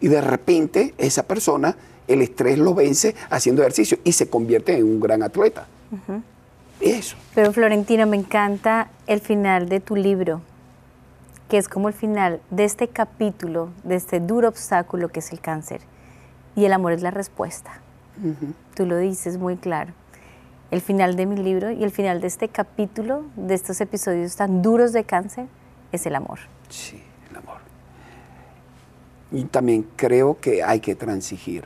Y 0.00 0.08
de 0.08 0.20
repente 0.20 0.94
esa 0.98 1.22
persona, 1.22 1.76
el 2.08 2.22
estrés 2.22 2.58
lo 2.58 2.74
vence 2.74 3.14
haciendo 3.30 3.62
ejercicio 3.62 3.98
y 4.04 4.12
se 4.12 4.28
convierte 4.28 4.76
en 4.76 4.84
un 4.84 5.00
gran 5.00 5.22
atleta. 5.22 5.66
Eso. 6.80 7.16
Pero 7.34 7.52
Florentino, 7.52 8.06
me 8.06 8.16
encanta 8.16 8.88
el 9.06 9.20
final 9.20 9.68
de 9.68 9.80
tu 9.80 9.96
libro, 9.96 10.40
que 11.48 11.58
es 11.58 11.68
como 11.68 11.88
el 11.88 11.94
final 11.94 12.40
de 12.50 12.64
este 12.64 12.88
capítulo, 12.88 13.70
de 13.84 13.96
este 13.96 14.20
duro 14.20 14.48
obstáculo 14.48 15.08
que 15.08 15.20
es 15.20 15.32
el 15.32 15.40
cáncer. 15.40 15.80
Y 16.54 16.64
el 16.64 16.72
amor 16.72 16.92
es 16.92 17.02
la 17.02 17.10
respuesta. 17.10 17.80
Tú 18.74 18.86
lo 18.86 18.96
dices 18.96 19.36
muy 19.36 19.56
claro. 19.56 19.92
El 20.70 20.80
final 20.80 21.16
de 21.16 21.26
mi 21.26 21.36
libro 21.36 21.70
y 21.70 21.84
el 21.84 21.90
final 21.90 22.20
de 22.20 22.26
este 22.26 22.48
capítulo, 22.48 23.24
de 23.36 23.54
estos 23.54 23.80
episodios 23.80 24.36
tan 24.36 24.62
duros 24.62 24.92
de 24.92 25.04
cáncer, 25.04 25.46
es 25.92 26.06
el 26.06 26.16
amor. 26.16 26.40
Sí, 26.68 27.00
el 27.30 27.36
amor. 27.36 27.58
Y 29.30 29.44
también 29.44 29.86
creo 29.96 30.40
que 30.40 30.62
hay 30.62 30.80
que 30.80 30.94
transigir. 30.94 31.64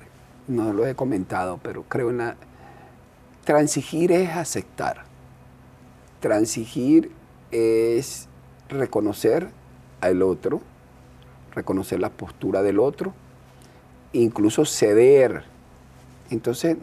no 0.49 0.73
lo 0.73 0.87
he 0.87 0.95
comentado, 0.95 1.59
pero 1.63 1.85
creo 1.85 2.11
en 2.11 2.19
la... 2.19 2.37
Transigir 3.45 4.13
es 4.13 4.31
aceptar. 4.31 5.05
Transigir 6.21 7.11
es 7.51 8.29
reconocer 8.69 9.51
al 10.01 10.23
otro, 10.23 10.61
reconocer 11.55 12.01
la 12.01 12.11
postura 12.11 12.63
del 12.63 12.79
otro, 12.79 13.15
incluso 14.13 14.65
ceder. 14.65 15.45
Entonces, 16.31 16.77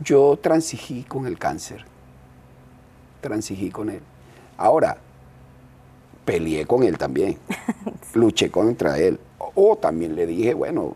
yo 0.00 0.38
transigí 0.40 1.02
con 1.02 1.26
el 1.26 1.38
cáncer, 1.38 1.84
transigí 3.20 3.70
con 3.70 3.90
él. 3.90 4.00
Ahora, 4.56 4.98
peleé 6.24 6.66
con 6.66 6.82
él 6.82 6.98
también, 6.98 7.38
luché 8.14 8.50
contra 8.50 8.98
él. 8.98 9.18
O 9.54 9.76
también 9.76 10.14
le 10.14 10.26
dije, 10.26 10.54
bueno, 10.54 10.94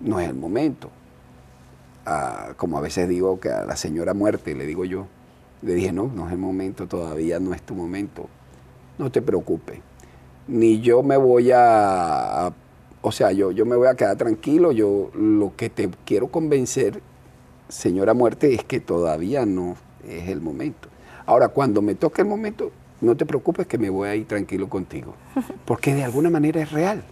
no 0.00 0.18
es 0.18 0.28
el 0.28 0.34
momento. 0.34 0.90
Como 2.56 2.78
a 2.78 2.80
veces 2.80 3.08
digo 3.08 3.40
que 3.40 3.50
a 3.50 3.64
la 3.64 3.76
señora 3.76 4.14
muerte, 4.14 4.54
le 4.54 4.66
digo 4.66 4.84
yo, 4.84 5.06
le 5.62 5.74
dije, 5.74 5.92
no, 5.92 6.10
no 6.14 6.26
es 6.26 6.32
el 6.32 6.38
momento, 6.38 6.86
todavía 6.86 7.40
no 7.40 7.54
es 7.54 7.62
tu 7.62 7.74
momento. 7.74 8.28
No 8.98 9.10
te 9.10 9.22
preocupes. 9.22 9.80
Ni 10.46 10.80
yo 10.80 11.02
me 11.02 11.16
voy 11.16 11.50
a, 11.54 12.52
o 13.00 13.12
sea, 13.12 13.32
yo, 13.32 13.50
yo 13.50 13.64
me 13.66 13.76
voy 13.76 13.88
a 13.88 13.94
quedar 13.94 14.16
tranquilo. 14.16 14.72
Yo 14.72 15.10
lo 15.14 15.56
que 15.56 15.70
te 15.70 15.90
quiero 16.04 16.28
convencer, 16.28 17.00
señora 17.68 18.14
muerte, 18.14 18.54
es 18.54 18.64
que 18.64 18.80
todavía 18.80 19.46
no 19.46 19.76
es 20.06 20.28
el 20.28 20.40
momento. 20.40 20.88
Ahora, 21.26 21.48
cuando 21.48 21.80
me 21.80 21.94
toque 21.94 22.22
el 22.22 22.28
momento, 22.28 22.70
no 23.00 23.16
te 23.16 23.26
preocupes 23.26 23.66
que 23.66 23.78
me 23.78 23.90
voy 23.90 24.08
a 24.08 24.14
ir 24.14 24.26
tranquilo 24.26 24.68
contigo, 24.68 25.14
porque 25.64 25.94
de 25.94 26.04
alguna 26.04 26.30
manera 26.30 26.60
es 26.60 26.72
real. 26.72 27.02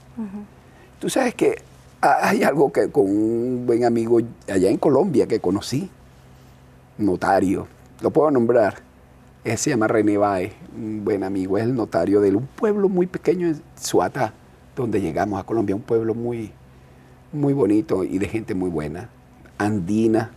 Tú 0.99 1.09
sabes 1.09 1.35
que 1.35 1.57
hay 2.03 2.43
algo 2.43 2.73
que 2.73 2.91
con 2.91 3.05
un 3.05 3.65
buen 3.65 3.85
amigo 3.85 4.19
allá 4.49 4.69
en 4.69 4.77
Colombia 4.77 5.29
que 5.29 5.39
conocí, 5.39 5.89
notario, 6.99 7.69
lo 8.01 8.11
puedo 8.11 8.31
nombrar, 8.33 8.75
él 9.45 9.57
se 9.57 9.71
llama 9.71 9.87
René 9.87 10.19
Baez, 10.19 10.53
un 10.77 11.05
buen 11.05 11.23
amigo, 11.23 11.59
es 11.59 11.65
el 11.65 11.77
notario 11.77 12.21
de 12.21 12.35
un 12.35 12.47
pueblo 12.47 12.89
muy 12.89 13.07
pequeño 13.07 13.47
en 13.47 13.63
Suata, 13.81 14.35
donde 14.75 15.01
llegamos 15.01 15.41
a 15.41 15.45
Colombia, 15.45 15.77
un 15.77 15.83
pueblo 15.83 16.13
muy, 16.13 16.51
muy 17.33 17.53
bonito 17.53 18.03
y 18.03 18.19
de 18.19 18.27
gente 18.27 18.55
muy 18.55 18.69
buena, 18.69 19.09
andina, 19.57 20.33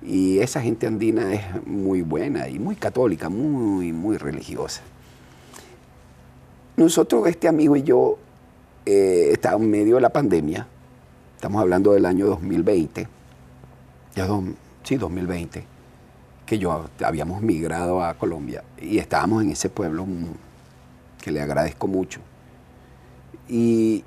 y 0.00 0.38
esa 0.38 0.62
gente 0.62 0.86
andina 0.86 1.34
es 1.34 1.42
muy 1.66 2.00
buena 2.00 2.48
y 2.48 2.58
muy 2.58 2.76
católica, 2.76 3.28
muy, 3.28 3.92
muy 3.92 4.16
religiosa. 4.16 4.80
Nosotros, 6.76 7.26
este 7.26 7.48
amigo 7.48 7.76
y 7.76 7.82
yo, 7.82 8.18
eh, 8.90 9.32
estábamos 9.32 9.66
en 9.66 9.70
medio 9.70 9.96
de 9.96 10.00
la 10.00 10.08
pandemia, 10.08 10.66
estamos 11.36 11.60
hablando 11.60 11.92
del 11.92 12.06
año 12.06 12.26
2020, 12.26 13.06
ya 14.14 14.28
sí, 14.82 14.96
2020, 14.96 15.64
que 16.46 16.58
yo 16.58 16.86
habíamos 17.04 17.42
migrado 17.42 18.02
a 18.02 18.14
Colombia 18.14 18.64
y 18.80 18.96
estábamos 18.96 19.42
en 19.42 19.50
ese 19.50 19.68
pueblo 19.68 20.06
que 21.22 21.30
le 21.30 21.42
agradezco 21.42 21.86
mucho. 21.86 22.20
Y 23.46 24.04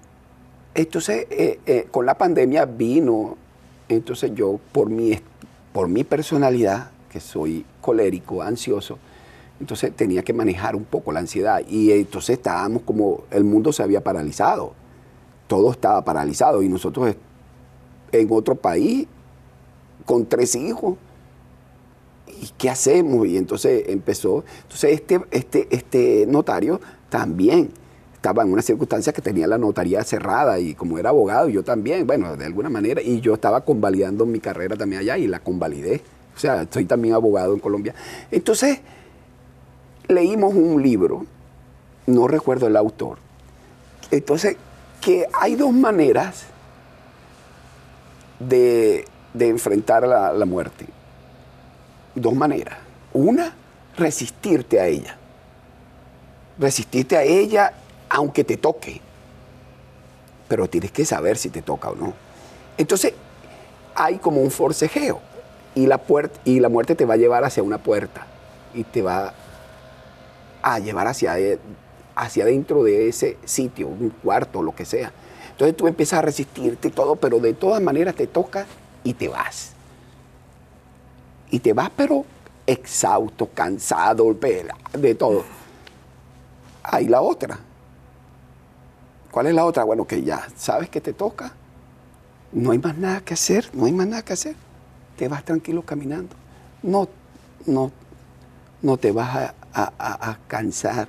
entonces, 0.74 1.28
eh, 1.30 1.60
eh, 1.68 1.88
con 1.92 2.08
la 2.08 2.18
pandemia 2.18 2.66
vino, 2.66 3.38
entonces 3.88 4.32
yo, 4.34 4.60
por 4.72 4.90
mi 4.90 5.20
por 5.74 5.88
mi 5.88 6.04
personalidad, 6.04 6.90
que 7.12 7.20
soy 7.20 7.66
colérico, 7.82 8.42
ansioso, 8.42 8.98
entonces 9.62 9.96
tenía 9.96 10.24
que 10.24 10.34
manejar 10.34 10.76
un 10.76 10.86
poco 10.86 11.12
la 11.12 11.20
ansiedad. 11.20 11.62
Y 11.70 11.92
entonces 11.92 12.38
estábamos 12.38 12.82
como, 12.82 13.24
el 13.30 13.44
mundo 13.44 13.72
se 13.72 13.84
había 13.84 14.04
paralizado, 14.04 14.74
todo 15.48 15.72
estaba 15.72 16.04
paralizado 16.04 16.64
y 16.64 16.68
nosotros 16.68 17.16
en 18.12 18.28
otro 18.32 18.56
país, 18.56 19.08
con 20.06 20.26
tres 20.26 20.56
hijos, 20.56 20.98
¿y 22.28 22.50
qué 22.58 22.72
hacemos? 22.72 23.28
Y 23.28 23.38
entonces 23.38 23.84
empezó, 23.88 24.44
entonces 24.64 24.94
este, 24.94 25.22
este, 25.30 25.68
este 25.70 26.26
notario 26.28 26.82
también 27.10 27.70
estaba 28.16 28.42
en 28.42 28.52
una 28.52 28.64
circunstancia 28.64 29.14
que 29.14 29.22
tenía 29.22 29.46
la 29.46 29.60
notaría 29.60 30.04
cerrada 30.04 30.60
y 30.60 30.74
como 30.74 30.98
era 30.98 31.10
abogado, 31.10 31.50
yo 31.50 31.64
también, 31.64 32.08
bueno, 32.08 32.36
de 32.36 32.46
alguna 32.46 32.70
manera, 32.70 33.00
y 33.00 33.22
yo 33.22 33.36
estaba 33.36 33.62
convalidando 33.62 34.26
mi 34.26 34.40
carrera 34.40 34.76
también 34.76 35.02
allá 35.02 35.20
y 35.20 35.28
la 35.28 35.40
convalidé. 35.40 36.02
O 36.36 36.40
sea, 36.40 36.66
soy 36.72 36.86
también 36.86 37.14
abogado 37.14 37.54
en 37.54 37.60
Colombia. 37.60 37.94
Entonces, 38.32 38.80
leímos 40.08 40.54
un 40.54 40.82
libro, 40.82 41.26
no 42.08 42.28
recuerdo 42.28 42.68
el 42.68 42.76
autor. 42.76 43.18
Entonces, 44.12 44.58
que 45.00 45.28
hay 45.34 45.56
dos 45.56 45.74
maneras 45.74 46.46
de, 48.40 49.08
enfrentar 49.40 50.08
la, 50.08 50.34
la 50.34 50.46
muerte. 50.46 50.86
Dos 52.16 52.34
maneras. 52.34 52.78
Una, 53.14 53.54
resistirte 53.98 54.80
a 54.80 54.88
ella 54.88 55.18
resistirte 56.62 57.18
a 57.18 57.24
ella 57.24 57.74
aunque 58.10 58.44
te 58.44 58.58
toque. 58.58 59.02
Pero 60.48 60.70
tienes 60.70 60.92
que 60.92 61.06
saber 61.06 61.38
si 61.38 61.50
te 61.50 61.62
toca 61.62 61.90
o 61.90 61.96
no. 61.96 62.14
Entonces, 62.78 63.14
hay 63.96 64.18
como 64.18 64.42
un 64.42 64.52
forcejeo 64.52 65.20
y 65.76 65.88
la, 65.88 65.98
puerta, 65.98 66.40
y 66.46 66.60
la 66.60 66.70
muerte 66.70 66.96
te 66.96 67.06
va 67.06 67.16
a 67.16 67.18
llevar 67.18 67.44
hacia 67.44 67.64
una 67.64 67.78
puerta 67.78 68.28
y 68.74 68.84
te 68.84 69.02
va 69.02 69.34
a 70.62 70.80
llevar 70.80 71.08
hacia, 71.08 71.36
hacia 72.16 72.46
dentro 72.46 72.84
de 72.84 73.10
ese 73.10 73.38
sitio, 73.46 73.88
un 73.88 74.10
cuarto, 74.10 74.62
lo 74.62 74.74
que 74.74 74.86
sea. 74.86 75.12
Entonces 75.52 75.76
tú 75.76 75.88
empiezas 75.88 76.20
a 76.20 76.22
resistirte 76.22 76.88
y 76.88 76.92
todo, 76.92 77.16
pero 77.16 77.40
de 77.40 77.54
todas 77.54 77.82
maneras 77.82 78.16
te 78.16 78.28
toca 78.28 78.66
y 79.04 79.14
te 79.14 79.28
vas. 79.28 79.74
Y 81.50 81.60
te 81.60 81.74
vas, 81.74 81.92
pero 81.96 82.26
exhausto, 82.66 83.50
cansado, 83.54 84.34
de 84.34 85.16
todo. 85.16 85.44
Hay 86.84 87.08
la 87.08 87.22
otra 87.22 87.60
¿Cuál 89.32 89.48
es 89.48 89.56
la 89.56 89.66
otra? 89.66 89.86
Bueno, 89.86 90.06
que 90.06 90.22
ya 90.22 90.46
sabes 90.58 90.90
que 90.90 91.00
te 91.00 91.14
toca. 91.14 91.54
No 92.52 92.72
hay 92.72 92.80
más 92.80 92.98
nada 92.98 93.22
que 93.22 93.34
hacer, 93.34 93.70
no 93.74 93.86
hay 93.86 93.94
más 93.94 94.06
nada 94.06 94.24
que 94.24 94.34
hacer. 94.34 94.56
Te 95.18 95.30
vas 95.30 95.46
tranquilo 95.46 95.84
caminando. 95.84 96.36
No, 96.84 97.08
no, 97.66 97.92
no 98.82 98.98
te 98.98 99.14
vas 99.14 99.36
a, 99.38 99.54
cansar, 100.48 101.08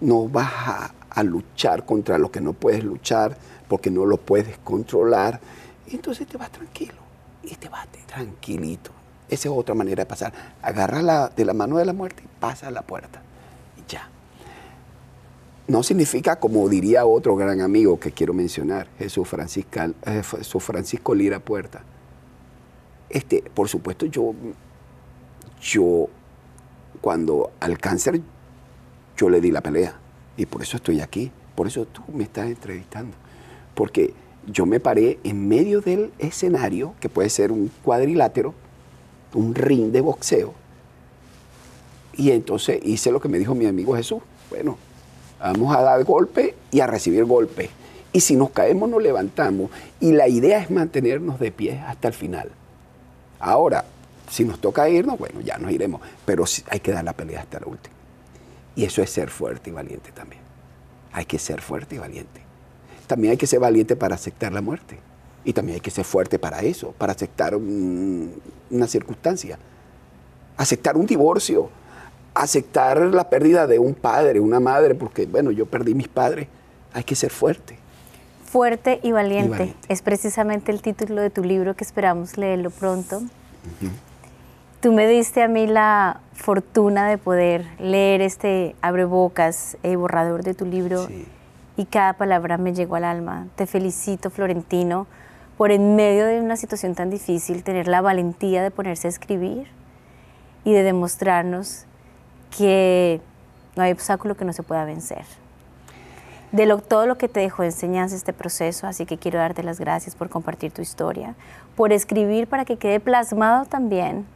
no 0.00 0.28
vas 0.28 0.52
a, 0.52 0.94
a, 1.10 1.22
luchar 1.22 1.84
contra 1.84 2.18
lo 2.18 2.30
que 2.30 2.40
no 2.40 2.52
puedes 2.52 2.82
luchar 2.82 3.36
porque 3.68 3.90
no 3.90 4.04
lo 4.04 4.16
puedes 4.16 4.58
controlar. 4.58 5.40
Entonces 5.90 6.26
te 6.26 6.36
vas 6.36 6.50
tranquilo 6.50 6.94
y 7.42 7.54
te 7.54 7.68
vas 7.68 7.86
tranquilito. 8.06 8.90
Esa 9.28 9.48
es 9.48 9.54
otra 9.54 9.74
manera 9.74 10.02
de 10.02 10.06
pasar. 10.06 10.32
Agarra 10.60 11.28
de 11.28 11.44
la 11.44 11.54
mano 11.54 11.78
de 11.78 11.84
la 11.84 11.92
muerte 11.92 12.22
y 12.24 12.40
pasa 12.40 12.68
a 12.68 12.70
la 12.70 12.82
puerta. 12.82 13.22
Y 13.78 13.90
ya 13.90 14.08
no 15.68 15.82
significa, 15.82 16.36
como 16.36 16.68
diría 16.68 17.06
otro 17.06 17.36
gran 17.36 17.60
amigo 17.60 17.98
que 17.98 18.12
quiero 18.12 18.34
mencionar, 18.34 18.88
Jesús, 18.98 19.28
eh, 19.32 20.22
Francisco 20.22 21.14
Lira 21.14 21.38
Puerta. 21.40 21.82
Este, 23.08 23.42
por 23.54 23.68
supuesto, 23.68 24.06
yo, 24.06 24.34
yo, 25.60 26.08
cuando 27.02 27.52
al 27.60 27.76
cáncer, 27.76 28.22
yo 29.18 29.28
le 29.28 29.42
di 29.42 29.50
la 29.50 29.60
pelea. 29.60 29.94
Y 30.38 30.46
por 30.46 30.62
eso 30.62 30.78
estoy 30.78 31.02
aquí. 31.02 31.30
Por 31.54 31.66
eso 31.66 31.84
tú 31.84 32.02
me 32.14 32.24
estás 32.24 32.46
entrevistando. 32.46 33.14
Porque 33.74 34.14
yo 34.46 34.64
me 34.64 34.80
paré 34.80 35.18
en 35.22 35.46
medio 35.46 35.82
del 35.82 36.10
escenario, 36.18 36.94
que 36.98 37.10
puede 37.10 37.28
ser 37.28 37.52
un 37.52 37.70
cuadrilátero, 37.82 38.54
un 39.34 39.54
ring 39.54 39.92
de 39.92 40.00
boxeo. 40.00 40.54
Y 42.14 42.30
entonces 42.30 42.80
hice 42.82 43.12
lo 43.12 43.20
que 43.20 43.28
me 43.28 43.38
dijo 43.38 43.54
mi 43.54 43.66
amigo 43.66 43.94
Jesús. 43.94 44.22
Bueno, 44.48 44.78
Vamos 45.42 45.74
a 45.74 45.82
dar 45.82 46.04
golpe 46.04 46.54
y 46.70 46.78
a 46.80 46.86
recibir 46.86 47.24
golpe. 47.24 47.68
Y 48.12 48.20
si 48.20 48.36
nos 48.36 48.50
caemos, 48.50 48.88
nos 48.88 49.02
levantamos. 49.02 49.72
Y 49.98 50.12
la 50.12 50.28
idea 50.28 50.60
es 50.60 50.70
mantenernos 50.70 51.40
de 51.40 51.50
pie 51.50 51.80
hasta 51.80 52.06
el 52.06 52.14
final. 52.14 52.48
Ahora, 53.40 53.84
si 54.32 54.46
nos 54.46 54.58
toca 54.60 54.88
irnos, 54.88 55.18
bueno, 55.18 55.42
ya 55.42 55.58
nos 55.58 55.70
iremos. 55.70 56.00
Pero 56.24 56.44
hay 56.70 56.80
que 56.80 56.90
dar 56.90 57.04
la 57.04 57.12
pelea 57.12 57.40
hasta 57.40 57.60
la 57.60 57.66
última. 57.66 57.94
Y 58.74 58.86
eso 58.86 59.02
es 59.02 59.10
ser 59.10 59.28
fuerte 59.28 59.68
y 59.68 59.74
valiente 59.74 60.10
también. 60.10 60.40
Hay 61.12 61.26
que 61.26 61.38
ser 61.38 61.60
fuerte 61.60 61.96
y 61.96 61.98
valiente. 61.98 62.40
También 63.06 63.32
hay 63.32 63.36
que 63.36 63.46
ser 63.46 63.60
valiente 63.60 63.94
para 63.94 64.14
aceptar 64.14 64.50
la 64.50 64.62
muerte. 64.62 64.98
Y 65.44 65.52
también 65.52 65.74
hay 65.74 65.80
que 65.82 65.90
ser 65.90 66.06
fuerte 66.06 66.38
para 66.38 66.62
eso, 66.62 66.92
para 66.92 67.12
aceptar 67.12 67.54
una 67.54 68.86
circunstancia. 68.86 69.58
Aceptar 70.56 70.96
un 70.96 71.04
divorcio, 71.04 71.68
aceptar 72.32 73.02
la 73.02 73.28
pérdida 73.28 73.66
de 73.66 73.78
un 73.78 73.92
padre, 73.92 74.40
una 74.40 74.60
madre, 74.60 74.94
porque 74.94 75.26
bueno, 75.26 75.50
yo 75.50 75.66
perdí 75.66 75.94
mis 75.94 76.08
padres, 76.08 76.48
hay 76.94 77.04
que 77.04 77.16
ser 77.16 77.30
fuerte. 77.30 77.76
Fuerte 78.46 78.98
y 79.02 79.12
valiente. 79.12 79.74
Es 79.88 80.00
precisamente 80.00 80.72
el 80.72 80.80
título 80.80 81.20
de 81.20 81.28
tu 81.28 81.44
libro 81.44 81.76
que 81.76 81.84
esperamos 81.84 82.38
leerlo 82.38 82.70
pronto. 82.70 83.20
Tú 84.82 84.90
me 84.90 85.06
diste 85.06 85.44
a 85.44 85.46
mí 85.46 85.68
la 85.68 86.18
fortuna 86.32 87.06
de 87.06 87.16
poder 87.16 87.64
leer 87.78 88.20
este 88.20 88.74
abrebocas 88.82 89.76
y 89.84 89.94
borrador 89.94 90.42
de 90.42 90.54
tu 90.54 90.66
libro 90.66 91.06
y 91.76 91.84
cada 91.84 92.14
palabra 92.14 92.58
me 92.58 92.74
llegó 92.74 92.96
al 92.96 93.04
alma. 93.04 93.46
Te 93.54 93.68
felicito, 93.68 94.28
Florentino, 94.28 95.06
por 95.56 95.70
en 95.70 95.94
medio 95.94 96.26
de 96.26 96.40
una 96.40 96.56
situación 96.56 96.96
tan 96.96 97.10
difícil, 97.10 97.62
tener 97.62 97.86
la 97.86 98.00
valentía 98.00 98.60
de 98.60 98.72
ponerse 98.72 99.06
a 99.06 99.10
escribir 99.10 99.68
y 100.64 100.72
de 100.72 100.82
demostrarnos 100.82 101.86
que 102.50 103.20
no 103.76 103.84
hay 103.84 103.92
obstáculo 103.92 104.36
que 104.36 104.44
no 104.44 104.52
se 104.52 104.64
pueda 104.64 104.84
vencer. 104.84 105.22
De 106.50 106.66
lo, 106.66 106.78
todo 106.78 107.06
lo 107.06 107.18
que 107.18 107.28
te 107.28 107.38
dejó 107.38 107.62
de 107.62 107.68
enseñanza 107.68 108.16
este 108.16 108.32
proceso, 108.32 108.88
así 108.88 109.06
que 109.06 109.16
quiero 109.16 109.38
darte 109.38 109.62
las 109.62 109.78
gracias 109.78 110.16
por 110.16 110.28
compartir 110.28 110.72
tu 110.72 110.82
historia, 110.82 111.36
por 111.76 111.92
escribir 111.92 112.48
para 112.48 112.64
que 112.64 112.78
quede 112.78 112.98
plasmado 112.98 113.64
también, 113.66 114.26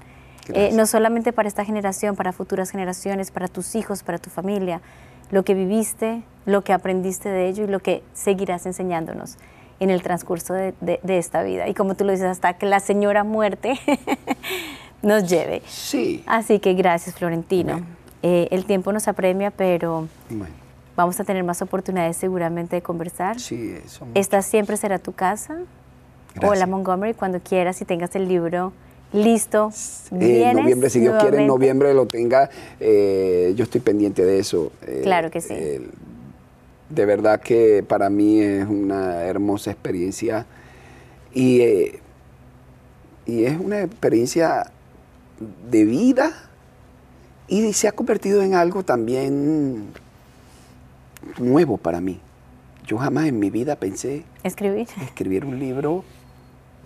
eh, 0.53 0.71
no 0.73 0.87
solamente 0.87 1.33
para 1.33 1.49
esta 1.49 1.65
generación, 1.65 2.17
para 2.17 2.33
futuras 2.33 2.71
generaciones, 2.71 3.31
para 3.31 3.49
tus 3.49 3.75
hijos, 3.75 4.03
para 4.03 4.19
tu 4.19 4.31
familia, 4.31 4.81
lo 5.31 5.45
que 5.45 5.55
viviste, 5.55 6.23
lo 6.45 6.63
que 6.63 6.73
aprendiste 6.73 7.29
de 7.29 7.49
ello 7.49 7.65
y 7.65 7.67
lo 7.67 7.81
que 7.81 8.03
seguirás 8.13 8.67
enseñándonos 8.67 9.37
en 9.81 9.91
el 9.91 10.03
transcurso 10.03 10.55
de, 10.55 10.75
esta 11.07 11.43
vida. 11.43 11.69
Y 11.69 11.75
como 11.75 11.95
tú 11.97 12.05
lo 12.05 12.13
dices, 12.13 12.27
hasta 12.27 12.55
que 12.55 12.67
la 12.67 12.81
señora 12.81 13.25
muerte 13.25 13.79
nos 15.03 15.29
lleve. 15.29 15.63
Sí. 15.67 16.23
Así 16.27 16.61
que 16.61 16.75
gracias, 16.75 17.17
Florentino. 17.17 17.81
Eh, 18.23 18.49
el 18.51 18.65
tiempo 18.65 18.93
nos 18.93 19.09
apremia, 19.09 19.51
pero 19.51 20.09
vamos 20.97 21.21
a 21.21 21.25
tener 21.25 21.45
más 21.45 21.61
oportunidades 21.61 22.17
seguramente 22.17 22.77
de 22.77 22.83
conversar. 22.83 23.39
Sí, 23.39 23.77
eso. 23.85 24.07
Esta 24.15 24.41
siempre 24.43 24.77
será 24.77 24.99
tu 24.99 25.13
casa. 25.13 25.59
Hola 26.43 26.67
Montgomery, 26.67 27.15
cuando 27.15 27.41
quieras 27.41 27.81
y 27.81 27.85
tengas 27.87 28.15
el 28.15 28.29
libro 28.29 28.73
listo. 29.13 29.71
En 30.11 30.57
noviembre, 30.57 30.91
si 30.91 31.01
Dios 31.01 31.21
quiere, 31.23 31.41
en 31.41 31.47
noviembre 31.47 31.95
lo 31.95 32.07
tenga. 32.07 32.51
Eh, 32.81 33.53
yo 33.57 33.65
estoy 33.65 33.81
pendiente 33.81 34.25
de 34.25 34.39
eso. 34.39 34.73
Eh, 34.87 35.01
claro 35.03 35.31
que 35.31 35.41
sí. 35.41 35.55
de 36.89 37.07
verdad 37.07 37.41
que 37.41 37.85
para 37.87 38.11
mí 38.11 38.41
es 38.41 38.67
una 38.67 39.25
hermosa 39.25 39.71
experiencia 39.71 40.47
y, 41.35 41.61
y 43.27 43.45
es 43.45 43.59
una 43.59 43.83
experiencia 43.83 44.71
de 45.71 45.85
vida 45.85 46.33
y 47.49 47.73
se 47.73 47.89
ha 47.89 47.93
convertido 47.93 48.43
en 48.43 48.55
algo 48.55 48.83
también 48.83 49.89
nuevo 51.39 51.77
para 51.77 52.01
mí. 52.01 52.21
Yo 52.87 52.99
jamás 52.99 53.27
en 53.27 53.39
mi 53.39 53.51
vida 53.51 53.77
pensé 53.77 54.25
escribir, 54.45 54.89
escribir 55.03 55.45
un 55.45 55.59
libro, 55.59 56.05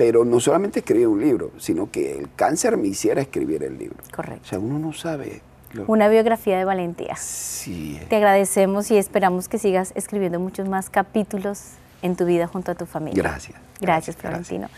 pero 0.00 0.24
no 0.24 0.40
solamente 0.40 0.78
escribir 0.78 1.08
un 1.08 1.20
libro, 1.20 1.50
sino 1.58 1.90
que 1.90 2.18
el 2.18 2.30
cáncer 2.34 2.78
me 2.78 2.88
hiciera 2.88 3.20
escribir 3.20 3.62
el 3.62 3.76
libro. 3.76 3.98
Correcto. 4.16 4.40
O 4.44 4.48
sea, 4.48 4.58
uno 4.58 4.78
no 4.78 4.94
sabe. 4.94 5.42
Una 5.88 6.08
biografía 6.08 6.56
de 6.56 6.64
valentía. 6.64 7.16
Sí. 7.16 8.00
Te 8.08 8.16
agradecemos 8.16 8.90
y 8.90 8.96
esperamos 8.96 9.46
que 9.48 9.58
sigas 9.58 9.92
escribiendo 9.94 10.40
muchos 10.40 10.66
más 10.70 10.88
capítulos 10.88 11.72
en 12.00 12.16
tu 12.16 12.24
vida 12.24 12.46
junto 12.46 12.72
a 12.72 12.76
tu 12.76 12.86
familia. 12.86 13.22
Gracias. 13.22 13.58
Gracias, 13.78 14.16
Florentino. 14.16 14.68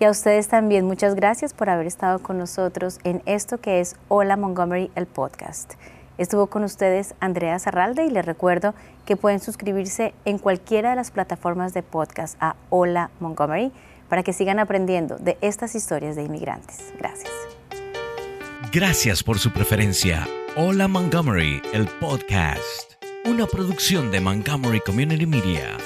Y 0.00 0.06
a 0.06 0.10
ustedes 0.10 0.48
también 0.48 0.86
muchas 0.86 1.16
gracias 1.16 1.52
por 1.52 1.68
haber 1.68 1.86
estado 1.86 2.20
con 2.20 2.38
nosotros 2.38 2.98
en 3.04 3.20
esto 3.26 3.58
que 3.58 3.80
es 3.80 3.96
Hola 4.08 4.38
Montgomery, 4.38 4.90
el 4.94 5.04
podcast. 5.04 5.74
Estuvo 6.16 6.46
con 6.46 6.64
ustedes 6.64 7.14
Andrea 7.20 7.58
Zarralde 7.58 8.06
y 8.06 8.10
les 8.10 8.24
recuerdo 8.24 8.72
que 9.04 9.18
pueden 9.18 9.40
suscribirse 9.40 10.14
en 10.24 10.38
cualquiera 10.38 10.88
de 10.90 10.96
las 10.96 11.10
plataformas 11.10 11.74
de 11.74 11.82
podcast 11.82 12.38
a 12.40 12.56
Hola 12.70 13.10
Montgomery 13.20 13.70
para 14.12 14.22
que 14.22 14.34
sigan 14.34 14.58
aprendiendo 14.58 15.16
de 15.16 15.38
estas 15.40 15.74
historias 15.74 16.16
de 16.16 16.22
inmigrantes. 16.22 16.92
Gracias. 16.98 17.32
Gracias 18.70 19.22
por 19.22 19.38
su 19.38 19.50
preferencia. 19.50 20.28
Hola 20.54 20.86
Montgomery, 20.86 21.62
el 21.72 21.88
podcast. 21.98 22.92
Una 23.24 23.46
producción 23.46 24.10
de 24.10 24.20
Montgomery 24.20 24.80
Community 24.80 25.24
Media. 25.24 25.78